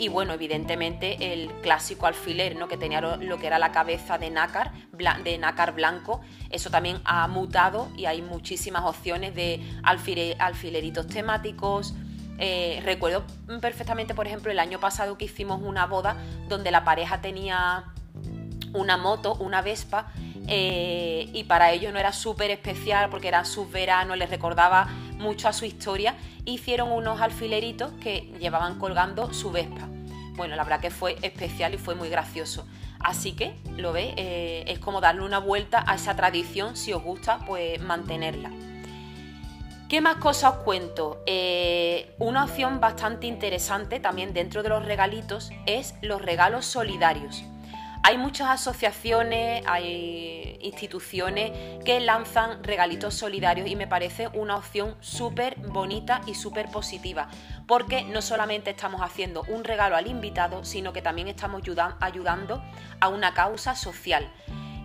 y 0.01 0.07
bueno, 0.07 0.33
evidentemente 0.33 1.31
el 1.31 1.51
clásico 1.61 2.07
alfiler, 2.07 2.55
¿no? 2.55 2.67
que 2.67 2.75
tenía 2.75 3.01
lo 3.01 3.37
que 3.37 3.45
era 3.45 3.59
la 3.59 3.71
cabeza 3.71 4.17
de 4.17 4.31
nácar, 4.31 4.71
de 5.23 5.37
nácar 5.37 5.75
blanco, 5.75 6.21
eso 6.49 6.71
también 6.71 6.99
ha 7.05 7.27
mutado 7.27 7.87
y 7.95 8.05
hay 8.05 8.23
muchísimas 8.23 8.83
opciones 8.83 9.35
de 9.35 9.61
alfileritos 9.83 11.05
temáticos. 11.05 11.93
Eh, 12.39 12.81
recuerdo 12.83 13.23
perfectamente, 13.61 14.15
por 14.15 14.25
ejemplo, 14.25 14.51
el 14.51 14.57
año 14.57 14.79
pasado 14.79 15.19
que 15.19 15.25
hicimos 15.25 15.61
una 15.61 15.85
boda 15.85 16.17
donde 16.49 16.71
la 16.71 16.83
pareja 16.83 17.21
tenía 17.21 17.85
una 18.73 18.97
moto, 18.97 19.35
una 19.35 19.61
Vespa, 19.61 20.11
eh, 20.47 21.29
y 21.33 21.43
para 21.45 21.71
ellos 21.71 21.93
no 21.93 21.99
era 21.99 22.11
súper 22.13 22.51
especial 22.51 23.09
porque 23.09 23.27
era 23.27 23.45
su 23.45 23.69
verano, 23.69 24.15
les 24.15 24.29
recordaba 24.29 24.87
mucho 25.17 25.47
a 25.47 25.53
su 25.53 25.65
historia, 25.65 26.15
hicieron 26.45 26.91
unos 26.91 27.21
alfileritos 27.21 27.91
que 28.01 28.33
llevaban 28.39 28.79
colgando 28.79 29.33
su 29.33 29.51
Vespa. 29.51 29.87
Bueno, 30.35 30.55
la 30.55 30.63
verdad 30.63 30.79
que 30.79 30.91
fue 30.91 31.17
especial 31.21 31.73
y 31.73 31.77
fue 31.77 31.95
muy 31.95 32.09
gracioso. 32.09 32.65
Así 32.99 33.33
que, 33.33 33.55
lo 33.77 33.93
ve, 33.93 34.13
eh, 34.17 34.63
es 34.67 34.79
como 34.79 35.01
darle 35.01 35.21
una 35.21 35.39
vuelta 35.39 35.83
a 35.85 35.95
esa 35.95 36.15
tradición, 36.15 36.75
si 36.75 36.93
os 36.93 37.03
gusta, 37.03 37.39
pues 37.45 37.79
mantenerla. 37.81 38.51
¿Qué 39.89 39.99
más 39.99 40.15
cosas 40.17 40.53
os 40.53 40.57
cuento? 40.59 41.21
Eh, 41.25 42.15
una 42.17 42.45
opción 42.45 42.79
bastante 42.79 43.27
interesante 43.27 43.99
también 43.99 44.33
dentro 44.33 44.63
de 44.63 44.69
los 44.69 44.85
regalitos 44.85 45.51
es 45.65 45.95
los 46.01 46.21
regalos 46.21 46.65
solidarios. 46.65 47.43
Hay 48.03 48.17
muchas 48.17 48.49
asociaciones, 48.49 49.63
hay 49.67 50.57
instituciones 50.61 51.51
que 51.85 51.99
lanzan 51.99 52.63
regalitos 52.63 53.13
solidarios 53.13 53.69
y 53.69 53.75
me 53.75 53.85
parece 53.85 54.27
una 54.29 54.55
opción 54.55 54.95
súper 55.01 55.55
bonita 55.57 56.21
y 56.25 56.33
súper 56.33 56.69
positiva, 56.69 57.29
porque 57.67 58.03
no 58.03 58.23
solamente 58.23 58.71
estamos 58.71 59.01
haciendo 59.01 59.43
un 59.47 59.63
regalo 59.63 59.95
al 59.95 60.07
invitado, 60.07 60.63
sino 60.63 60.93
que 60.93 61.03
también 61.03 61.27
estamos 61.27 61.61
ayudando 61.99 62.63
a 62.99 63.07
una 63.07 63.35
causa 63.35 63.75
social. 63.75 64.31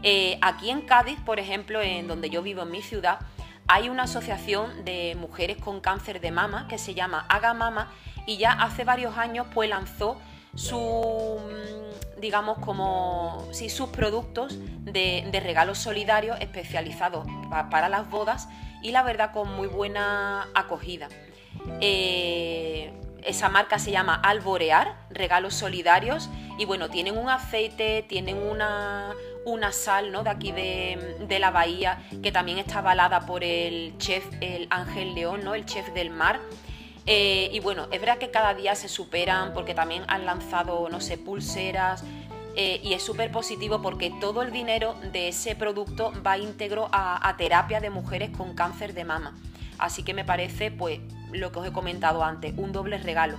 Eh, 0.03 0.39
aquí 0.43 0.69
en 0.69 0.83
Cádiz, 0.83 1.19
por 1.25 1.41
ejemplo, 1.41 1.81
en 1.81 2.07
donde 2.09 2.29
yo 2.29 2.43
vivo 2.43 2.63
en 2.63 2.71
mi 2.71 2.83
ciudad, 2.83 3.21
hay 3.67 3.89
una 3.89 4.05
asociación 4.05 4.85
de 4.85 5.17
mujeres 5.19 5.57
con 5.57 5.81
cáncer 5.81 6.21
de 6.21 6.31
mama 6.31 6.69
que 6.69 6.79
se 6.79 6.95
llama 6.95 7.27
Haga 7.29 7.55
Mama 7.55 7.91
y 8.27 8.37
ya 8.37 8.53
hace 8.53 8.85
varios 8.85 9.17
años 9.17 9.47
pues 9.53 9.69
lanzó 9.69 10.21
su 10.55 11.41
digamos, 12.21 12.59
como 12.59 13.47
si 13.53 13.69
sus 13.69 13.89
productos 13.91 14.59
de, 14.81 15.29
regalos 15.43 15.79
solidarios 15.79 16.39
especializados 16.41 17.27
para 17.71 17.89
las 17.89 18.09
bodas 18.11 18.49
y 18.83 18.91
la 18.91 19.03
verdad 19.03 19.33
con 19.33 19.55
muy 19.55 19.69
buena 19.69 20.49
acogida. 20.55 21.09
Eh, 21.81 22.93
esa 23.23 23.49
marca 23.49 23.79
se 23.79 23.91
llama 23.91 24.15
Alborear, 24.15 24.97
regalos 25.11 25.55
solidarios, 25.55 26.31
y 26.59 26.65
bueno, 26.65 26.89
tienen 26.89 27.19
un 27.19 27.29
aceite, 27.29 28.05
tienen 28.09 28.37
una, 28.37 29.13
una 29.45 29.73
sal 29.73 30.13
¿no? 30.13 30.23
de 30.23 30.31
aquí 30.31 30.53
de, 30.53 31.39
la 31.41 31.51
bahía, 31.51 32.03
que 32.23 32.33
también 32.33 32.59
está 32.59 32.79
avalada 32.79 33.27
por 33.27 33.43
el 33.43 33.99
chef, 33.99 34.25
el 34.41 34.69
Ángel 34.71 35.15
León, 35.15 35.43
¿no? 35.45 35.55
el 35.55 35.67
chef 35.67 35.93
del 35.93 36.11
mar. 36.11 36.41
Eh, 37.07 37.51
y 37.53 37.61
bueno, 37.61 37.87
es 37.93 38.01
verdad 38.01 38.19
que 38.19 38.31
cada 38.31 38.53
día 38.55 38.75
se 38.75 38.89
superan 38.89 39.53
porque 39.53 39.75
también 39.75 40.03
han 40.09 40.27
lanzado, 40.27 40.89
no 40.89 41.01
sé, 41.01 41.19
pulseras. 41.19 42.05
Eh, 42.59 42.81
y 42.83 42.95
es 42.95 43.03
súper 43.03 43.31
positivo 43.31 43.83
porque 43.83 44.11
todo 44.19 44.43
el 44.43 44.51
dinero 44.51 44.95
de 45.13 45.29
ese 45.29 45.55
producto 45.55 46.13
va 46.27 46.39
íntegro 46.39 46.89
a, 46.91 47.35
terapia 47.37 47.81
de 47.81 47.91
mujeres 47.91 48.31
con 48.31 48.55
cáncer 48.55 48.95
de 48.95 49.05
mama. 49.05 49.37
Así 49.79 50.03
que 50.03 50.15
me 50.15 50.25
parece, 50.25 50.71
pues, 50.71 51.01
lo 51.33 51.53
que 51.53 51.59
os 51.59 51.67
he 51.67 51.73
comentado 51.73 52.25
antes, 52.25 52.55
un 52.57 52.73
doble 52.73 52.97
regalo. 52.97 53.37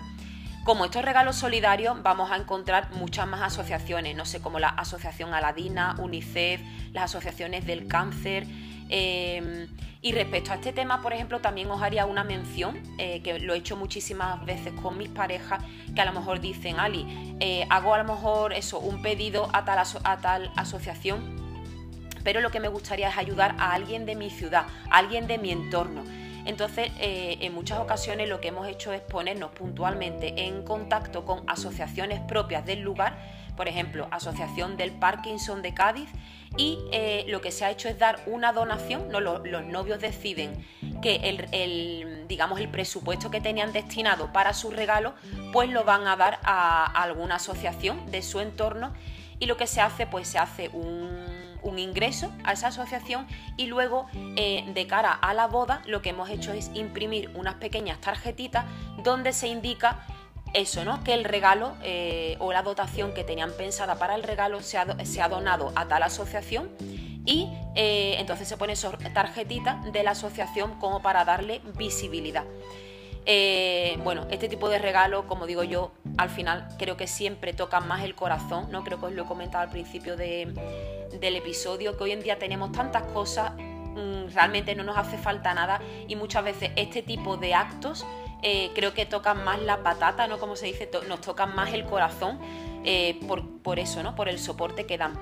Como 0.64 0.86
estos 0.86 1.04
regalos 1.04 1.36
solidarios, 1.36 2.04
vamos 2.04 2.30
a 2.30 2.36
encontrar 2.36 2.92
muchas 2.92 3.26
más 3.26 3.42
asociaciones, 3.42 4.16
no 4.16 4.26
sé, 4.26 4.40
como 4.40 4.60
la 4.60 4.68
Asociación 4.68 5.34
Aladina, 5.34 5.96
UNICEF, 5.98 6.62
las 6.94 7.06
asociaciones 7.06 7.66
del 7.66 7.88
cáncer. 7.88 8.46
Eh, 8.90 9.68
y 10.02 10.12
respecto 10.12 10.52
a 10.52 10.56
este 10.56 10.74
tema, 10.74 11.02
por 11.02 11.12
ejemplo, 11.14 11.40
también 11.40 11.70
os 11.72 11.82
haría 11.82 12.06
una 12.06 12.24
mención, 12.24 12.82
eh, 12.98 13.22
que 13.24 13.40
lo 13.40 13.54
he 13.54 13.58
hecho 13.58 13.76
muchísimas 13.76 14.46
veces 14.46 14.72
con 14.74 14.98
mis 14.98 15.10
parejas, 15.10 15.64
que 15.94 16.00
a 16.00 16.06
lo 16.06 16.14
mejor 16.14 16.40
dicen, 16.40 16.80
Ali, 16.80 17.36
eh, 17.40 17.66
hago 17.70 17.94
a 17.94 17.98
lo 17.98 18.04
mejor 18.04 18.54
eso, 18.54 18.80
un 18.80 19.02
pedido 19.02 19.50
a 19.54 19.66
tal, 19.66 19.80
a 19.80 20.18
tal 20.18 20.52
asociación, 20.56 21.36
pero 22.24 22.42
lo 22.42 22.52
que 22.52 22.60
me 22.60 22.68
gustaría 22.68 23.10
es 23.10 23.18
ayudar 23.18 23.56
a 23.58 23.74
alguien 23.74 24.06
de 24.06 24.16
mi 24.16 24.30
ciudad, 24.30 24.68
a 24.90 24.98
alguien 24.98 25.28
de 25.28 25.40
mi 25.40 25.52
entorno. 25.52 26.04
Entonces, 26.46 26.92
eh, 27.00 27.40
en 27.42 27.54
muchas 27.54 27.80
ocasiones 27.80 28.30
lo 28.30 28.40
que 28.40 28.50
hemos 28.50 28.68
hecho 28.68 28.94
es 28.94 29.02
ponernos 29.02 29.52
puntualmente 29.52 30.46
en 30.46 30.64
contacto 30.64 31.26
con 31.26 31.44
asociaciones 31.48 32.22
propias 32.22 32.66
del 32.66 32.82
lugar, 32.82 33.18
por 33.58 33.68
ejemplo, 33.68 34.08
Asociación 34.12 34.78
del 34.78 34.92
Parkinson 34.92 35.62
de 35.62 35.74
Cádiz, 35.74 36.10
y 36.56 36.80
eh, 36.92 37.26
lo 37.28 37.42
que 37.42 37.52
se 37.52 37.66
ha 37.66 37.72
hecho 37.72 37.90
es 37.90 38.00
dar 38.00 38.22
una 38.26 38.54
donación, 38.54 39.10
¿no? 39.10 39.20
los, 39.20 39.42
novios 39.66 40.00
deciden 40.00 40.66
que 41.02 41.16
el, 41.16 42.26
digamos, 42.28 42.60
el 42.60 42.70
presupuesto 42.70 43.30
que 43.30 43.42
tenían 43.42 43.74
destinado 43.74 44.32
para 44.32 44.54
su 44.54 44.72
regalo, 44.72 45.14
pues 45.52 45.70
lo 45.70 45.84
van 45.84 46.08
a 46.08 46.16
dar 46.16 46.40
a, 46.44 46.86
alguna 46.86 47.36
asociación 47.36 48.10
de 48.12 48.22
su 48.22 48.40
entorno 48.40 48.94
y 49.40 49.46
lo 49.46 49.58
que 49.58 49.68
se 49.68 49.82
hace, 49.82 50.08
pues 50.08 50.28
se 50.28 50.40
hace 50.40 50.70
un, 50.70 51.36
ingreso 51.78 52.32
a 52.46 52.54
esa 52.54 52.68
asociación 52.68 53.28
y 53.58 53.66
luego 53.66 54.08
eh, 54.38 54.64
de 54.74 54.88
cara 54.88 55.12
a 55.12 55.34
la 55.34 55.48
boda 55.48 55.82
lo 55.86 56.02
que 56.02 56.12
hemos 56.12 56.30
hecho 56.30 56.54
es 56.54 56.72
imprimir 56.74 57.30
unas 57.36 57.56
pequeñas 57.56 58.00
tarjetitas 58.00 58.64
donde 59.04 59.34
se 59.34 59.50
indica 59.50 60.06
eso, 60.54 60.86
¿no? 60.86 61.04
Que 61.04 61.14
el 61.14 61.24
regalo 61.24 61.76
eh, 61.84 62.36
o 62.40 62.52
la 62.52 62.64
dotación 62.64 63.14
que 63.14 63.24
tenían 63.24 63.52
pensada 63.54 63.96
para 63.96 64.16
el 64.16 64.24
regalo 64.24 64.62
se 64.62 64.78
ha, 64.78 65.30
donado 65.30 65.72
a 65.76 65.88
tal 65.88 66.04
asociación 66.04 66.70
y 67.26 67.50
eh, 67.76 68.16
entonces 68.20 68.48
se 68.48 68.58
pone 68.58 68.74
tarjetita 69.14 69.82
de 69.92 70.04
la 70.04 70.12
asociación 70.12 70.80
como 70.80 71.02
para 71.02 71.26
darle 71.26 71.62
visibilidad. 71.78 72.46
Eh, 73.30 74.00
bueno, 74.06 74.26
este 74.32 74.48
tipo 74.48 74.70
de 74.70 74.80
regalo, 74.80 75.28
como 75.28 75.48
digo 75.48 75.62
yo, 75.62 75.92
al 76.18 76.30
final 76.30 76.70
creo 76.80 76.96
que 76.96 77.08
siempre 77.08 77.52
tocan 77.52 77.86
más 77.86 78.06
el 78.06 78.16
corazón, 78.16 78.72
¿no? 78.72 78.86
Creo 78.86 79.02
que 79.02 79.08
os 79.08 79.12
lo 79.12 79.24
he 79.24 79.26
comentado 79.26 79.66
al 79.66 79.70
principio 79.70 80.16
del 80.16 80.56
episodio, 81.22 81.98
que 81.98 82.04
hoy 82.06 82.12
en 82.12 82.24
día 82.24 82.40
tenemos 82.40 82.72
tantas 82.72 83.04
cosas, 83.04 83.52
mm, 83.58 84.34
realmente 84.34 84.76
no 84.76 84.84
nos 84.84 84.98
hace 84.98 85.18
falta 85.18 85.54
nada 85.54 85.82
y 86.08 86.16
muchas 86.16 86.46
veces 86.46 86.72
este 86.78 87.02
tipo 87.02 87.36
de 87.36 87.54
actos 87.54 88.06
eh, 88.44 88.72
creo 88.76 88.94
que 88.94 89.06
tocan 89.06 89.44
más 89.44 89.62
la 89.62 89.84
patata, 89.84 90.28
¿no? 90.28 90.38
Como 90.38 90.56
se 90.56 90.68
dice, 90.68 90.90
nos 91.08 91.22
tocan 91.22 91.56
más 91.56 91.74
el 91.74 91.86
corazón 91.86 92.40
eh, 92.84 93.20
por, 93.28 93.80
eso, 93.80 94.04
¿no? 94.04 94.16
Por 94.16 94.30
el 94.30 94.40
soporte 94.40 94.86
que 94.86 94.98
dan. 94.98 95.14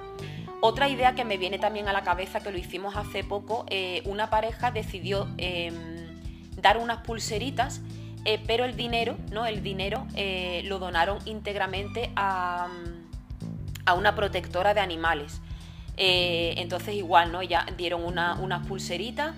Otra 0.61 0.89
idea 0.89 1.15
que 1.15 1.23
me 1.23 1.37
viene 1.37 1.59
también 1.59 1.87
a 1.87 1.93
la 1.93 2.03
cabeza, 2.03 2.41
que 2.41 2.51
lo 2.51 2.57
hicimos 2.57 2.95
hace 2.95 3.23
poco, 3.23 3.65
eh, 3.69 4.01
una 4.05 4.29
pareja 4.29 4.71
decidió 4.71 5.27
em, 5.37 5.75
dar 6.61 6.77
unas 6.77 6.99
pulseritas, 6.99 7.81
pero 8.47 8.65
el 8.65 8.75
dinero, 8.75 9.17
¿no? 9.31 9.45
El 9.45 9.61
dinero 9.61 10.07
lo 10.63 10.79
donaron 10.79 11.19
íntegramente 11.25 12.09
a, 12.15 12.67
una 13.95 14.15
protectora 14.15 14.73
de 14.73 14.79
animales. 14.79 15.41
entonces 15.95 16.95
igual, 16.95 17.31
¿no? 17.31 17.43
Ya 17.43 17.67
dieron 17.77 18.03
unas 18.03 18.67
pulseritas 18.67 19.35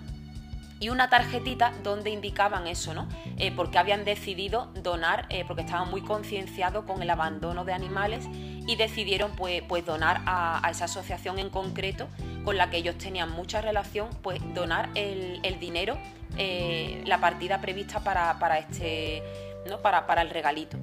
y 0.79 0.89
una 0.89 1.09
tarjetita 1.09 1.73
donde 1.83 2.09
indicaban 2.09 2.67
eso, 2.67 2.93
¿no? 2.93 3.07
Eh, 3.37 3.51
porque 3.55 3.77
habían 3.77 4.05
decidido 4.05 4.71
donar, 4.75 5.25
eh, 5.29 5.43
porque 5.45 5.63
estaban 5.63 5.89
muy 5.89 6.01
concienciados 6.01 6.85
con 6.85 7.01
el 7.01 7.09
abandono 7.09 7.65
de 7.65 7.73
animales 7.73 8.27
y 8.67 8.75
decidieron 8.75 9.31
pues, 9.31 9.63
pues 9.67 9.85
donar 9.85 10.21
a, 10.25 10.67
esa 10.69 10.85
asociación 10.85 11.39
en 11.39 11.49
concreto 11.49 12.07
con 12.43 12.57
la 12.57 12.69
que 12.69 12.77
ellos 12.77 12.97
tenían 12.97 13.31
mucha 13.31 13.61
relación, 13.61 14.09
pues 14.21 14.39
donar 14.53 14.89
el, 14.95 15.41
dinero, 15.59 15.97
eh, 16.37 17.01
la 17.05 17.19
partida 17.19 17.59
prevista 17.59 18.01
para, 18.01 18.57
este, 18.59 19.23
¿no? 19.67 19.79
para, 19.79 20.05
para, 20.05 20.21
el 20.21 20.29
regalito. 20.29 20.77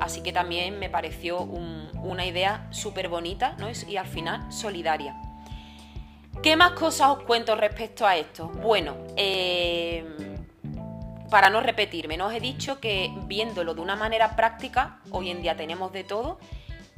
Así 0.00 0.22
que 0.22 0.32
también 0.32 0.78
me 0.78 0.88
pareció 0.88 1.40
una 1.40 2.24
idea 2.24 2.66
súper 2.70 3.08
bonita 3.08 3.54
¿no? 3.58 3.68
y 3.88 3.96
al 3.96 4.06
final 4.06 4.50
solidaria. 4.52 5.14
¿Qué 6.42 6.56
más 6.56 6.72
cosas 6.72 7.10
os 7.10 7.22
cuento 7.24 7.54
respecto 7.54 8.06
a 8.06 8.16
esto? 8.16 8.46
Bueno, 8.48 8.96
eh, 9.14 10.06
para 11.28 11.50
no 11.50 11.60
repetirme, 11.60 12.16
no 12.16 12.28
os 12.28 12.32
he 12.32 12.40
dicho 12.40 12.80
que 12.80 13.12
viéndolo 13.26 13.74
de 13.74 13.82
una 13.82 13.94
manera 13.94 14.36
práctica, 14.36 15.00
hoy 15.10 15.28
en 15.28 15.42
día 15.42 15.54
tenemos 15.54 15.92
de 15.92 16.02
todo, 16.02 16.38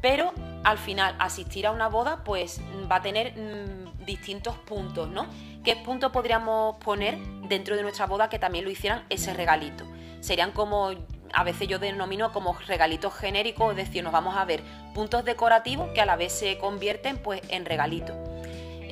pero 0.01 0.33
al 0.63 0.79
final 0.79 1.17
asistir 1.19 1.67
a 1.67 1.73
una 1.73 1.89
boda 1.89 2.23
pues 2.23 2.61
va 2.89 2.97
a 2.97 3.03
tener 3.03 3.33
mm, 3.33 4.05
distintos 4.05 4.57
puntos, 4.59 5.09
¿no? 5.09 5.27
¿Qué 5.65 5.75
puntos 5.75 6.13
podríamos 6.13 6.77
poner 6.77 7.19
dentro 7.49 7.75
de 7.75 7.83
nuestra 7.83 8.07
boda 8.07 8.29
que 8.29 8.39
también 8.39 8.65
lo 8.65 8.71
hicieran 8.71 9.05
ese 9.11 9.35
regalito? 9.35 9.85
Serían 10.21 10.53
como, 10.53 10.93
a 11.33 11.43
veces 11.43 11.67
yo 11.67 11.81
denomino 11.81 12.33
como 12.33 12.57
regalitos 12.69 13.13
genéricos, 13.13 13.73
es 13.73 13.77
decir, 13.77 14.05
nos 14.05 14.13
vamos 14.13 14.37
a 14.37 14.45
ver 14.45 14.63
puntos 14.95 15.25
decorativos 15.25 15.91
que 15.95 16.01
a 16.01 16.07
la 16.07 16.15
vez 16.15 16.33
se 16.33 16.59
convierten 16.59 17.19
pues 17.19 17.43
en 17.49 17.65
regalitos. 17.65 18.15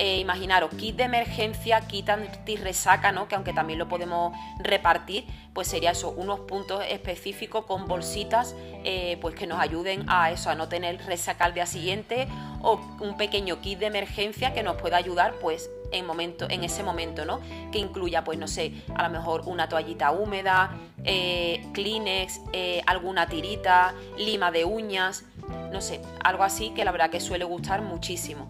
Eh, 0.03 0.17
imaginaros, 0.17 0.71
kit 0.77 0.97
de 0.97 1.03
emergencia, 1.03 1.79
kit 1.83 2.09
anti-resaca, 2.09 3.13
¿no? 3.13 3.29
que 3.29 3.35
aunque 3.35 3.53
también 3.53 3.79
lo 3.79 3.87
podemos 3.87 4.35
repartir, 4.59 5.27
pues 5.53 5.69
sería 5.69 5.91
eso, 5.91 6.09
unos 6.17 6.41
puntos 6.41 6.83
específicos 6.89 7.67
con 7.67 7.87
bolsitas 7.87 8.57
eh, 8.83 9.19
pues 9.21 9.35
que 9.35 9.47
nos 9.47 9.61
ayuden 9.61 10.09
a 10.09 10.31
eso, 10.31 10.49
a 10.49 10.55
no 10.55 10.71
tener 10.71 11.05
resaca 11.05 11.45
al 11.45 11.53
día 11.53 11.67
siguiente, 11.67 12.29
o 12.63 12.81
un 13.01 13.19
pequeño 13.19 13.61
kit 13.61 13.79
de 13.79 13.87
emergencia 13.89 14.55
que 14.55 14.63
nos 14.63 14.77
pueda 14.81 14.97
ayudar 14.97 15.35
pues 15.35 15.69
en, 15.93 16.07
momento, 16.07 16.47
en 16.49 16.65
ese 16.65 16.83
momento, 16.83 17.27
¿no? 17.27 17.41
Que 17.71 17.79
incluya, 17.79 18.25
pues 18.25 18.39
no 18.39 18.49
sé, 18.49 18.73
a 18.95 19.03
lo 19.03 19.11
mejor 19.11 19.43
una 19.45 19.69
toallita 19.69 20.13
húmeda, 20.13 20.79
eh, 21.05 21.63
Kleenex, 21.75 22.41
alguna 22.87 23.27
tirita, 23.27 23.95
lima 24.17 24.51
de 24.51 24.65
uñas, 24.65 25.25
no 25.71 25.83
sé, 25.83 26.01
algo 26.25 26.43
así 26.43 26.71
que 26.71 26.87
la 26.87 26.93
verdad 26.93 27.11
que 27.11 27.21
suele 27.21 27.45
gustar 27.45 27.83
muchísimo. 27.83 28.49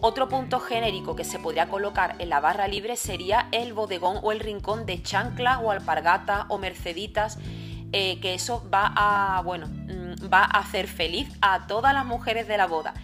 Otro 0.00 0.28
punto 0.28 0.60
genérico 0.60 1.16
que 1.16 1.24
se 1.24 1.38
podría 1.38 1.68
colocar 1.68 2.16
en 2.18 2.28
la 2.28 2.40
barra 2.40 2.68
libre 2.68 2.96
sería 2.96 3.48
el 3.50 3.72
bodegón 3.72 4.18
o 4.22 4.30
el 4.30 4.40
rincón 4.40 4.84
de 4.84 5.02
chanclas 5.02 5.58
o 5.62 5.70
alpargatas 5.70 6.44
o 6.48 6.58
merceditas, 6.58 7.38
eh, 7.92 8.20
que 8.20 8.34
eso 8.34 8.62
va 8.72 8.92
a, 8.94 9.40
bueno, 9.42 9.68
mm, 9.68 10.32
va 10.32 10.40
a 10.42 10.58
hacer 10.58 10.86
feliz 10.86 11.28
a 11.40 11.66
todas 11.66 11.94
las 11.94 12.04
mujeres 12.04 12.46
de 12.46 12.56
la 12.58 12.66
boda. 12.66 12.94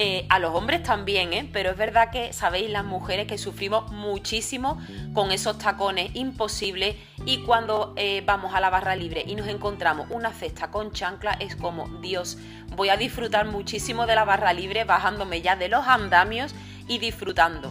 Eh, 0.00 0.26
a 0.28 0.38
los 0.38 0.54
hombres 0.54 0.84
también, 0.84 1.32
¿eh? 1.32 1.50
pero 1.52 1.70
es 1.70 1.76
verdad 1.76 2.10
que 2.12 2.32
sabéis 2.32 2.70
las 2.70 2.84
mujeres 2.84 3.26
que 3.26 3.36
sufrimos 3.36 3.90
muchísimo 3.90 4.78
con 5.12 5.32
esos 5.32 5.58
tacones 5.58 6.14
imposibles 6.14 6.94
y 7.28 7.42
cuando 7.42 7.92
eh, 7.96 8.22
vamos 8.24 8.54
a 8.54 8.60
la 8.60 8.70
barra 8.70 8.96
libre 8.96 9.22
y 9.26 9.34
nos 9.34 9.48
encontramos 9.48 10.06
una 10.08 10.32
cesta 10.32 10.70
con 10.70 10.92
chancla 10.92 11.32
es 11.32 11.56
como 11.56 11.86
Dios, 12.00 12.38
voy 12.74 12.88
a 12.88 12.96
disfrutar 12.96 13.44
muchísimo 13.44 14.06
de 14.06 14.14
la 14.14 14.24
barra 14.24 14.54
libre 14.54 14.84
bajándome 14.84 15.42
ya 15.42 15.54
de 15.54 15.68
los 15.68 15.86
andamios 15.86 16.54
y 16.88 16.98
disfrutando. 16.98 17.70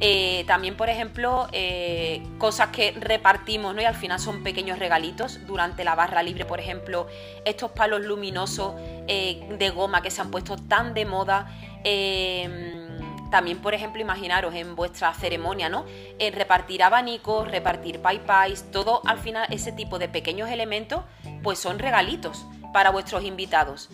Eh, 0.00 0.44
también, 0.46 0.76
por 0.76 0.88
ejemplo, 0.88 1.48
eh, 1.50 2.22
cosas 2.38 2.68
que 2.68 2.92
repartimos, 2.92 3.74
¿no? 3.74 3.82
Y 3.82 3.86
al 3.86 3.96
final 3.96 4.20
son 4.20 4.44
pequeños 4.44 4.78
regalitos. 4.78 5.44
Durante 5.46 5.82
la 5.82 5.96
barra 5.96 6.22
libre, 6.22 6.44
por 6.44 6.60
ejemplo, 6.60 7.08
estos 7.44 7.72
palos 7.72 8.04
luminosos 8.04 8.74
de 8.76 9.72
goma 9.74 10.02
que 10.02 10.12
se 10.12 10.20
han 10.20 10.30
puesto 10.30 10.56
tan 10.56 10.94
de 10.94 11.06
moda. 11.06 11.50
También, 13.30 13.58
por 13.58 13.74
ejemplo, 13.74 14.00
imaginaros 14.00 14.54
en 14.54 14.76
vuestra 14.76 15.12
ceremonia, 15.14 15.68
¿no? 15.68 15.84
repartir 16.32 16.82
abanicos, 16.82 17.50
repartir 17.50 18.00
pay 18.00 18.20
pies, 18.20 18.70
todo 18.70 19.02
al 19.06 19.18
final 19.18 19.46
ese 19.50 19.72
tipo 19.72 19.98
de 19.98 20.08
pequeños 20.08 20.50
elementos, 20.50 21.02
pues 21.42 21.58
son 21.58 21.78
regalitos 21.78 22.46
para 22.72 22.90
vuestros 22.90 23.24
invitados. 23.24 23.88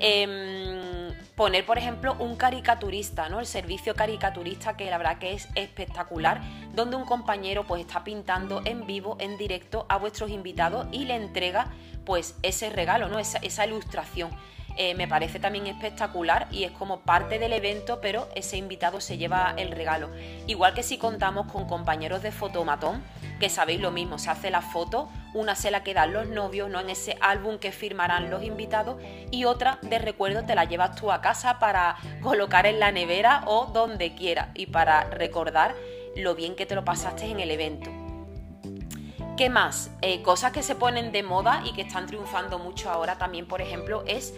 Em, 0.00 1.12
poner, 1.36 1.64
por 1.64 1.78
ejemplo, 1.78 2.16
un 2.18 2.36
caricaturista, 2.36 3.28
¿no? 3.28 3.40
El 3.40 3.46
servicio 3.46 3.94
caricaturista 3.94 4.76
que 4.76 4.90
la 4.90 4.98
verdad 4.98 5.18
que 5.18 5.32
es 5.32 5.48
espectacular, 5.54 6.40
donde 6.74 6.96
un 6.96 7.04
compañero 7.04 7.64
pues 7.64 7.82
está 7.82 8.04
pintando 8.04 8.62
en 8.64 8.86
vivo, 8.86 9.16
en 9.20 9.38
directo 9.38 9.86
a 9.88 9.96
vuestros 9.98 10.30
invitados 10.30 10.86
y 10.92 11.04
le 11.04 11.16
entrega 11.16 11.68
pues 12.04 12.36
ese 12.42 12.70
regalo, 12.70 13.08
¿no? 13.08 13.18
Esa 13.18 13.66
ilustración. 13.66 14.30
Eh, 14.76 14.94
me 14.94 15.06
parece 15.06 15.38
también 15.38 15.66
espectacular 15.66 16.48
y 16.50 16.64
es 16.64 16.70
como 16.72 17.00
parte 17.00 17.38
del 17.38 17.52
evento, 17.52 18.00
pero 18.00 18.28
ese 18.34 18.56
invitado 18.56 19.00
se 19.00 19.18
lleva 19.18 19.54
el 19.56 19.70
regalo. 19.70 20.10
Igual 20.46 20.74
que 20.74 20.82
si 20.82 20.98
contamos 20.98 21.50
con 21.52 21.66
compañeros 21.66 22.22
de 22.22 22.32
fotomatón, 22.32 23.02
que 23.38 23.48
sabéis 23.48 23.80
lo 23.80 23.90
mismo, 23.90 24.18
se 24.18 24.30
hace 24.30 24.50
la 24.50 24.62
foto, 24.62 25.10
una 25.34 25.54
se 25.54 25.70
la 25.70 25.82
quedan 25.82 26.12
los 26.12 26.28
novios, 26.28 26.70
no 26.70 26.80
en 26.80 26.90
ese 26.90 27.16
álbum 27.20 27.58
que 27.58 27.72
firmarán 27.72 28.30
los 28.30 28.42
invitados, 28.42 28.96
y 29.30 29.44
otra 29.44 29.78
de 29.82 29.98
recuerdo 29.98 30.44
te 30.44 30.54
la 30.54 30.64
llevas 30.64 30.96
tú 30.96 31.12
a 31.12 31.20
casa 31.20 31.58
para 31.58 31.96
colocar 32.22 32.66
en 32.66 32.80
la 32.80 32.92
nevera 32.92 33.42
o 33.46 33.66
donde 33.66 34.14
quiera 34.14 34.52
y 34.54 34.66
para 34.66 35.04
recordar 35.04 35.74
lo 36.16 36.34
bien 36.34 36.54
que 36.54 36.66
te 36.66 36.74
lo 36.74 36.84
pasaste 36.84 37.26
en 37.26 37.40
el 37.40 37.50
evento. 37.50 37.90
¿Qué 39.36 39.48
más? 39.48 39.90
Eh, 40.02 40.22
cosas 40.22 40.52
que 40.52 40.62
se 40.62 40.74
ponen 40.74 41.10
de 41.10 41.22
moda 41.22 41.62
y 41.64 41.72
que 41.72 41.82
están 41.82 42.06
triunfando 42.06 42.58
mucho 42.58 42.90
ahora 42.90 43.16
también, 43.16 43.48
por 43.48 43.62
ejemplo, 43.62 44.04
es 44.06 44.34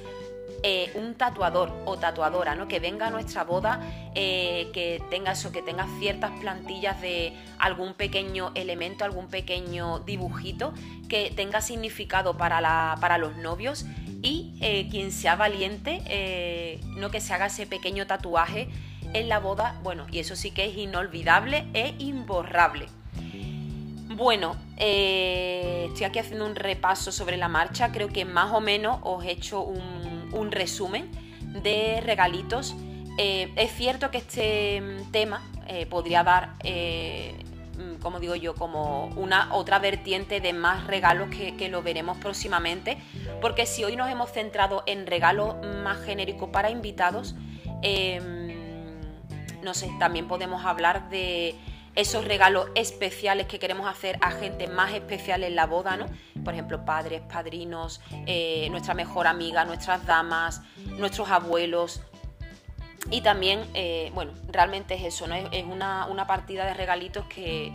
eh, 0.66 0.90
un 0.94 1.14
tatuador 1.14 1.70
o 1.84 1.98
tatuadora, 1.98 2.54
¿no? 2.54 2.68
Que 2.68 2.80
venga 2.80 3.08
a 3.08 3.10
nuestra 3.10 3.44
boda, 3.44 3.80
eh, 4.14 4.70
que 4.72 5.02
tenga 5.10 5.32
eso, 5.32 5.52
que 5.52 5.60
tenga 5.60 5.86
ciertas 5.98 6.30
plantillas 6.40 7.02
de 7.02 7.36
algún 7.58 7.92
pequeño 7.92 8.50
elemento, 8.54 9.04
algún 9.04 9.28
pequeño 9.28 9.98
dibujito 9.98 10.72
que 11.06 11.30
tenga 11.36 11.60
significado 11.60 12.38
para, 12.38 12.96
para 12.98 13.18
los 13.18 13.36
novios 13.36 13.84
y 14.22 14.56
eh, 14.62 14.88
quien 14.90 15.12
sea 15.12 15.36
valiente, 15.36 16.80
no 16.96 17.10
que 17.10 17.20
se 17.20 17.34
haga 17.34 17.46
ese 17.46 17.66
pequeño 17.66 18.06
tatuaje 18.06 18.70
en 19.12 19.28
la 19.28 19.40
boda, 19.40 19.78
bueno, 19.82 20.06
y 20.10 20.18
eso 20.18 20.34
sí 20.34 20.50
que 20.50 20.64
es 20.64 20.78
inolvidable 20.78 21.66
e 21.74 21.94
imborrable. 21.98 22.86
Bueno, 24.16 24.56
estoy 24.76 26.04
aquí 26.04 26.18
haciendo 26.18 26.46
un 26.46 26.54
repaso 26.54 27.10
sobre 27.10 27.36
la 27.36 27.48
marcha, 27.48 27.90
creo 27.90 28.08
que 28.08 28.24
más 28.24 28.52
o 28.52 28.60
menos 28.60 28.98
os 29.02 29.24
he 29.24 29.32
hecho 29.32 29.62
un 29.62 30.52
resumen 30.52 31.10
de 31.62 32.00
regalitos. 32.00 32.74
Eh, 33.18 33.52
es 33.56 33.72
cierto 33.72 34.10
que 34.10 34.18
este 34.18 34.80
mm, 34.80 35.12
tema 35.12 35.42
eh, 35.68 35.86
podría 35.86 36.24
dar, 36.24 36.54
eh, 36.64 37.34
mm, 37.78 38.00
como 38.00 38.18
digo 38.18 38.34
yo, 38.34 38.54
como 38.54 39.06
una 39.16 39.54
otra 39.54 39.78
vertiente 39.78 40.40
de 40.40 40.52
más 40.52 40.86
regalos 40.86 41.30
que, 41.30 41.56
que, 41.56 41.68
lo 41.68 41.82
veremos 41.82 42.18
próximamente, 42.18 42.98
porque 43.40 43.66
si 43.66 43.84
hoy 43.84 43.94
nos 43.94 44.10
hemos 44.10 44.32
centrado 44.32 44.82
en 44.86 45.06
regalos 45.06 45.54
más 45.82 46.00
genéricos 46.04 46.50
para 46.50 46.70
invitados, 46.70 47.36
no 49.62 49.74
sé, 49.74 49.90
también 49.98 50.26
podemos 50.26 50.64
hablar 50.64 51.08
de 51.10 51.54
esos 51.94 52.24
regalos 52.24 52.68
especiales 52.74 53.46
que 53.46 53.58
queremos 53.58 53.86
hacer 53.86 54.18
a 54.20 54.32
gente 54.32 54.66
más 54.66 54.92
especial 54.92 55.44
en 55.44 55.54
la 55.54 55.66
boda, 55.66 55.96
¿no? 55.96 56.06
Por 56.44 56.54
ejemplo, 56.54 56.84
padres, 56.84 57.22
padrinos, 57.22 58.00
eh, 58.26 58.68
nuestra 58.70 58.94
mejor 58.94 59.26
amiga, 59.26 59.64
nuestras 59.64 60.04
damas, 60.04 60.62
nuestros 60.98 61.30
abuelos. 61.30 62.02
Y 63.10 63.20
también, 63.20 63.60
eh, 63.74 64.10
bueno, 64.14 64.32
realmente 64.48 64.94
es 64.94 65.04
eso, 65.04 65.26
¿no? 65.26 65.34
Es, 65.34 65.64
una, 65.64 66.26
partida 66.26 66.64
de 66.64 66.74
regalitos 66.74 67.26
que, 67.26 67.70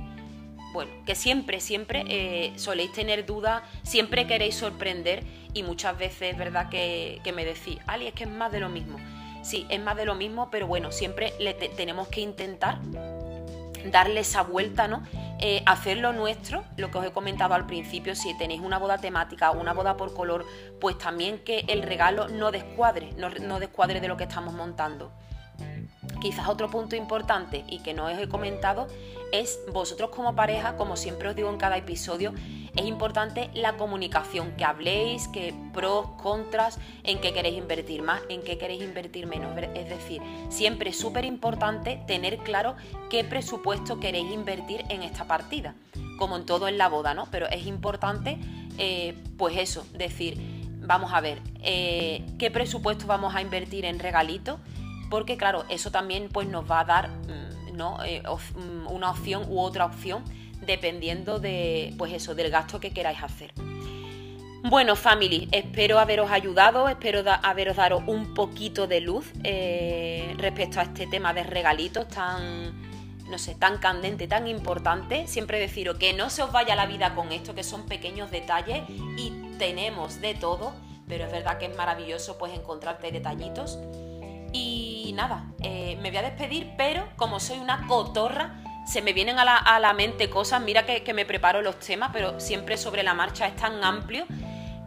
bueno, 0.73 0.91
que 1.05 1.15
siempre, 1.15 1.61
siempre 1.61 2.03
eh, 2.07 2.53
soléis 2.57 2.91
tener 2.91 3.25
dudas, 3.25 3.63
siempre 3.83 4.27
queréis 4.27 4.55
sorprender 4.55 5.23
y 5.53 5.63
muchas 5.63 5.97
veces 5.97 6.33
es 6.33 6.37
verdad 6.37 6.69
que, 6.69 7.21
me 7.33 7.45
decís, 7.45 7.77
Ali, 7.87 8.07
es 8.07 8.13
que 8.13 8.25
es 8.25 8.29
más 8.29 8.51
de 8.51 8.59
lo 8.59 8.69
mismo. 8.69 8.97
Sí, 9.43 9.65
es 9.69 9.79
más 9.79 9.95
de 9.95 10.03
lo 10.03 10.15
mismo, 10.15 10.49
pero 10.51 10.67
bueno, 10.67 10.91
siempre 10.91 11.33
le 11.39 11.53
tenemos 11.53 12.09
que 12.09 12.19
intentar 12.19 12.79
darle 13.85 14.21
esa 14.21 14.43
vuelta, 14.43 14.87
¿no? 14.87 15.03
Eh, 15.39 15.63
hacerlo 15.65 16.11
nuestro, 16.11 16.63
lo 16.75 16.91
que 16.91 16.97
os 16.97 17.05
he 17.05 17.11
comentado 17.11 17.53
al 17.53 17.65
principio, 17.65 18.15
si 18.15 18.37
tenéis 18.37 18.61
una 18.61 18.77
boda 18.77 18.97
temática 18.97 19.51
o 19.51 19.59
una 19.59 19.73
boda 19.73 19.95
por 19.95 20.13
color, 20.13 20.45
pues 20.81 20.97
también 20.97 21.39
que 21.39 21.59
el 21.67 21.81
regalo 21.81 22.27
no 22.27 22.51
descuadre, 22.51 23.13
no, 23.17 23.29
no 23.29 23.59
descuadre 23.59 24.01
de 24.01 24.07
lo 24.07 24.17
que 24.17 24.25
estamos 24.25 24.53
montando. 24.53 25.11
Quizás 26.21 26.49
otro 26.49 26.69
punto 26.69 26.95
importante 26.95 27.63
y 27.67 27.79
que 27.79 27.93
no 27.93 28.05
os 28.05 28.17
he 28.17 28.27
comentado 28.27 28.87
es 29.31 29.59
vosotros 29.71 30.09
como 30.09 30.35
pareja, 30.35 30.77
como 30.77 30.95
siempre 30.95 31.29
os 31.29 31.35
digo 31.35 31.49
en 31.49 31.57
cada 31.57 31.77
episodio, 31.77 32.33
es 32.75 32.85
importante 32.85 33.49
la 33.53 33.77
comunicación, 33.77 34.51
que 34.55 34.63
habléis, 34.63 35.27
que 35.27 35.53
pros, 35.73 36.07
contras, 36.21 36.79
en 37.03 37.19
qué 37.19 37.33
queréis 37.33 37.57
invertir 37.57 38.01
más, 38.01 38.21
en 38.29 38.41
qué 38.41 38.57
queréis 38.57 38.83
invertir 38.83 39.27
menos. 39.27 39.51
Es 39.75 39.89
decir, 39.89 40.21
siempre 40.49 40.91
es 40.91 40.99
súper 40.99 41.25
importante 41.25 42.01
tener 42.07 42.37
claro 42.37 42.75
qué 43.09 43.23
presupuesto 43.23 43.99
queréis 43.99 44.31
invertir 44.31 44.83
en 44.89 45.03
esta 45.03 45.25
partida, 45.25 45.75
como 46.17 46.37
en 46.37 46.45
todo 46.45 46.67
en 46.67 46.77
la 46.77 46.87
boda, 46.87 47.13
¿no? 47.13 47.27
Pero 47.31 47.47
es 47.47 47.65
importante, 47.65 48.37
eh, 48.77 49.15
pues 49.37 49.57
eso, 49.57 49.85
decir, 49.93 50.37
vamos 50.81 51.11
a 51.13 51.21
ver, 51.21 51.41
eh, 51.61 52.25
qué 52.37 52.51
presupuesto 52.51 53.07
vamos 53.07 53.35
a 53.35 53.41
invertir 53.41 53.85
en 53.85 53.99
regalitos, 53.99 54.59
porque 55.09 55.37
claro, 55.37 55.65
eso 55.69 55.91
también 55.91 56.29
pues 56.31 56.47
nos 56.47 56.69
va 56.69 56.81
a 56.81 56.85
dar 56.85 57.09
mm, 57.09 57.58
Eh, 58.05 58.21
mm, 58.23 58.87
una 58.87 59.11
opción 59.11 59.45
u 59.49 59.59
otra 59.59 59.85
opción 59.85 60.23
dependiendo 60.61 61.39
de, 61.39 61.93
pues 61.97 62.13
eso, 62.13 62.35
del 62.35 62.51
gasto 62.51 62.79
que 62.79 62.91
queráis 62.91 63.21
hacer. 63.23 63.53
Bueno, 64.63 64.97
family, 64.97 65.47
espero 65.53 65.99
haberos 65.99 66.29
ayudado, 66.31 66.89
espero 66.89 67.23
haberos 67.43 67.77
dado 67.77 68.03
un 68.05 68.33
poquito 68.33 68.87
de 68.87 68.99
luz 68.99 69.31
eh, 69.43 70.35
respecto 70.37 70.81
a 70.81 70.83
este 70.83 71.07
tema 71.07 71.33
de 71.33 71.43
regalitos 71.43 72.09
tan, 72.09 72.73
no 73.29 73.37
sé, 73.37 73.55
tan 73.55 73.77
candente, 73.77 74.27
tan 74.27 74.47
importante. 74.47 75.27
Siempre 75.27 75.59
deciros 75.59 75.97
que 75.97 76.11
no 76.11 76.29
se 76.29 76.43
os 76.43 76.51
vaya 76.51 76.75
la 76.75 76.87
vida 76.87 77.15
con 77.15 77.31
esto, 77.31 77.55
que 77.55 77.63
son 77.63 77.85
pequeños 77.85 78.31
detalles 78.31 78.83
y 79.17 79.31
tenemos 79.57 80.19
de 80.19 80.33
todo, 80.33 80.73
pero 81.07 81.23
es 81.25 81.31
verdad 81.31 81.57
que 81.57 81.67
es 81.67 81.75
maravilloso 81.77 82.37
pues 82.37 82.53
encontrarte 82.53 83.13
detallitos. 83.13 83.79
Nada, 85.19 85.43
eh, 85.61 85.97
me 86.01 86.11
voy 86.11 86.17
a 86.19 86.21
despedir, 86.21 86.71
pero 86.77 87.09
como 87.17 87.41
soy 87.41 87.59
una 87.59 87.87
cotorra, 87.87 88.55
se 88.85 89.01
me 89.01 89.11
vienen 89.11 89.37
a 89.37 89.79
la, 89.79 89.93
mente 89.93 90.29
cosas, 90.29 90.61
mira 90.61 90.85
que, 90.85 91.13
me 91.13 91.25
preparo 91.25 91.61
los 91.61 91.77
temas, 91.79 92.11
pero 92.13 92.39
siempre 92.39 92.77
sobre 92.77 93.03
la 93.03 93.13
marcha 93.13 93.45
es 93.45 93.55
tan 93.57 93.83
amplio 93.83 94.25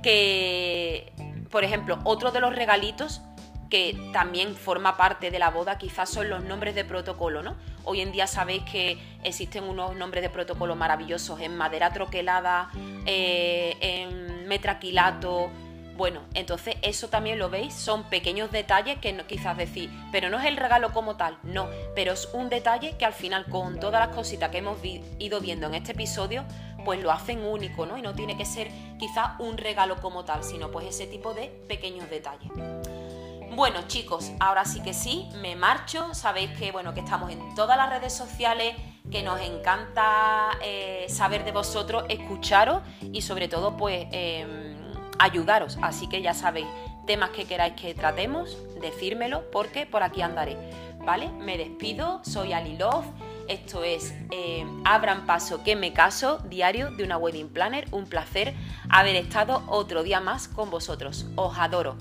que, 0.02 1.12
por 1.50 1.64
ejemplo, 1.64 1.98
otro 2.04 2.30
de 2.30 2.40
los 2.40 2.56
regalitos 2.56 3.20
que 3.68 4.10
también 4.14 4.56
forma 4.56 4.96
parte 4.96 5.30
de 5.30 5.38
la 5.38 5.50
boda, 5.50 5.76
quizás 5.76 6.08
son 6.08 6.30
los 6.30 6.42
nombres 6.42 6.74
de 6.74 6.86
protocolo, 6.86 7.42
¿no? 7.42 7.56
Hoy 7.84 8.00
en 8.00 8.10
día 8.10 8.26
sabéis 8.26 8.62
que 8.64 8.98
existen 9.24 9.64
unos 9.64 9.94
nombres 9.96 10.22
de 10.22 10.30
protocolo 10.30 10.76
maravillosos 10.76 11.40
en 11.40 11.56
madera 11.56 11.92
troquelada, 11.92 12.70
eh, 13.04 13.76
en 13.80 14.48
metraquilato, 14.48 15.50
bueno, 15.96 16.20
entonces 16.34 16.76
eso 16.82 17.08
también 17.08 17.38
lo 17.38 17.50
veis, 17.50 17.74
son 17.74 18.04
pequeños 18.04 18.50
detalles 18.50 18.98
que 18.98 19.16
quizás 19.26 19.56
decir, 19.56 19.90
pero 20.10 20.30
no 20.30 20.38
es 20.38 20.46
el 20.46 20.56
regalo 20.56 20.92
como 20.92 21.16
tal, 21.16 21.38
no, 21.42 21.68
pero 21.94 22.12
es 22.12 22.28
un 22.32 22.48
detalle 22.48 22.96
que 22.96 23.04
al 23.04 23.12
final 23.12 23.44
con 23.46 23.78
todas 23.78 24.06
las 24.06 24.14
cositas 24.14 24.50
que 24.50 24.58
hemos 24.58 24.78
ido 25.18 25.40
viendo 25.40 25.66
en 25.66 25.74
este 25.74 25.92
episodio, 25.92 26.44
pues 26.84 27.02
lo 27.02 27.12
hacen 27.12 27.44
único, 27.44 27.86
¿no? 27.86 27.96
Y 27.96 28.02
no 28.02 28.14
tiene 28.14 28.36
que 28.36 28.44
ser 28.44 28.68
quizás 28.98 29.38
un 29.38 29.58
regalo 29.58 29.96
como 30.00 30.24
tal, 30.24 30.42
sino 30.42 30.70
pues 30.70 30.86
ese 30.86 31.06
tipo 31.06 31.34
de 31.34 31.48
pequeños 31.68 32.08
detalles. 32.08 32.50
Bueno 33.54 33.82
chicos, 33.86 34.32
ahora 34.40 34.64
sí 34.64 34.82
que 34.82 34.94
sí, 34.94 35.28
me 35.42 35.56
marcho, 35.56 36.14
sabéis 36.14 36.50
que 36.58 36.72
bueno, 36.72 36.94
que 36.94 37.00
estamos 37.00 37.30
en 37.30 37.54
todas 37.54 37.76
las 37.76 37.90
redes 37.90 38.14
sociales, 38.14 38.74
que 39.10 39.22
nos 39.22 39.40
encanta 39.42 40.52
eh, 40.62 41.04
saber 41.10 41.44
de 41.44 41.52
vosotros, 41.52 42.04
escucharos 42.08 42.80
y 43.12 43.20
sobre 43.20 43.48
todo 43.48 43.76
pues... 43.76 44.06
Em, 44.10 44.71
ayudaros. 45.18 45.78
Así 45.82 46.08
que 46.08 46.22
ya 46.22 46.34
sabéis, 46.34 46.66
temas 47.06 47.30
que 47.30 47.44
queráis 47.44 47.74
que 47.74 47.94
tratemos, 47.94 48.56
decírmelo 48.80 49.50
porque 49.50 49.86
por 49.86 50.02
aquí 50.02 50.22
andaré. 50.22 50.56
¿Vale? 51.04 51.28
Me 51.30 51.58
despido, 51.58 52.20
soy 52.24 52.52
Ali 52.52 52.76
Love. 52.76 53.06
Esto 53.48 53.82
es 53.82 54.14
eh, 54.30 54.64
Abran 54.84 55.26
Paso 55.26 55.64
que 55.64 55.74
me 55.74 55.92
caso, 55.92 56.38
diario 56.44 56.92
de 56.92 57.02
una 57.02 57.16
wedding 57.18 57.48
planner. 57.48 57.86
Un 57.90 58.06
placer 58.06 58.54
haber 58.88 59.16
estado 59.16 59.64
otro 59.66 60.04
día 60.04 60.20
más 60.20 60.46
con 60.46 60.70
vosotros. 60.70 61.26
Os 61.34 61.58
adoro. 61.58 61.96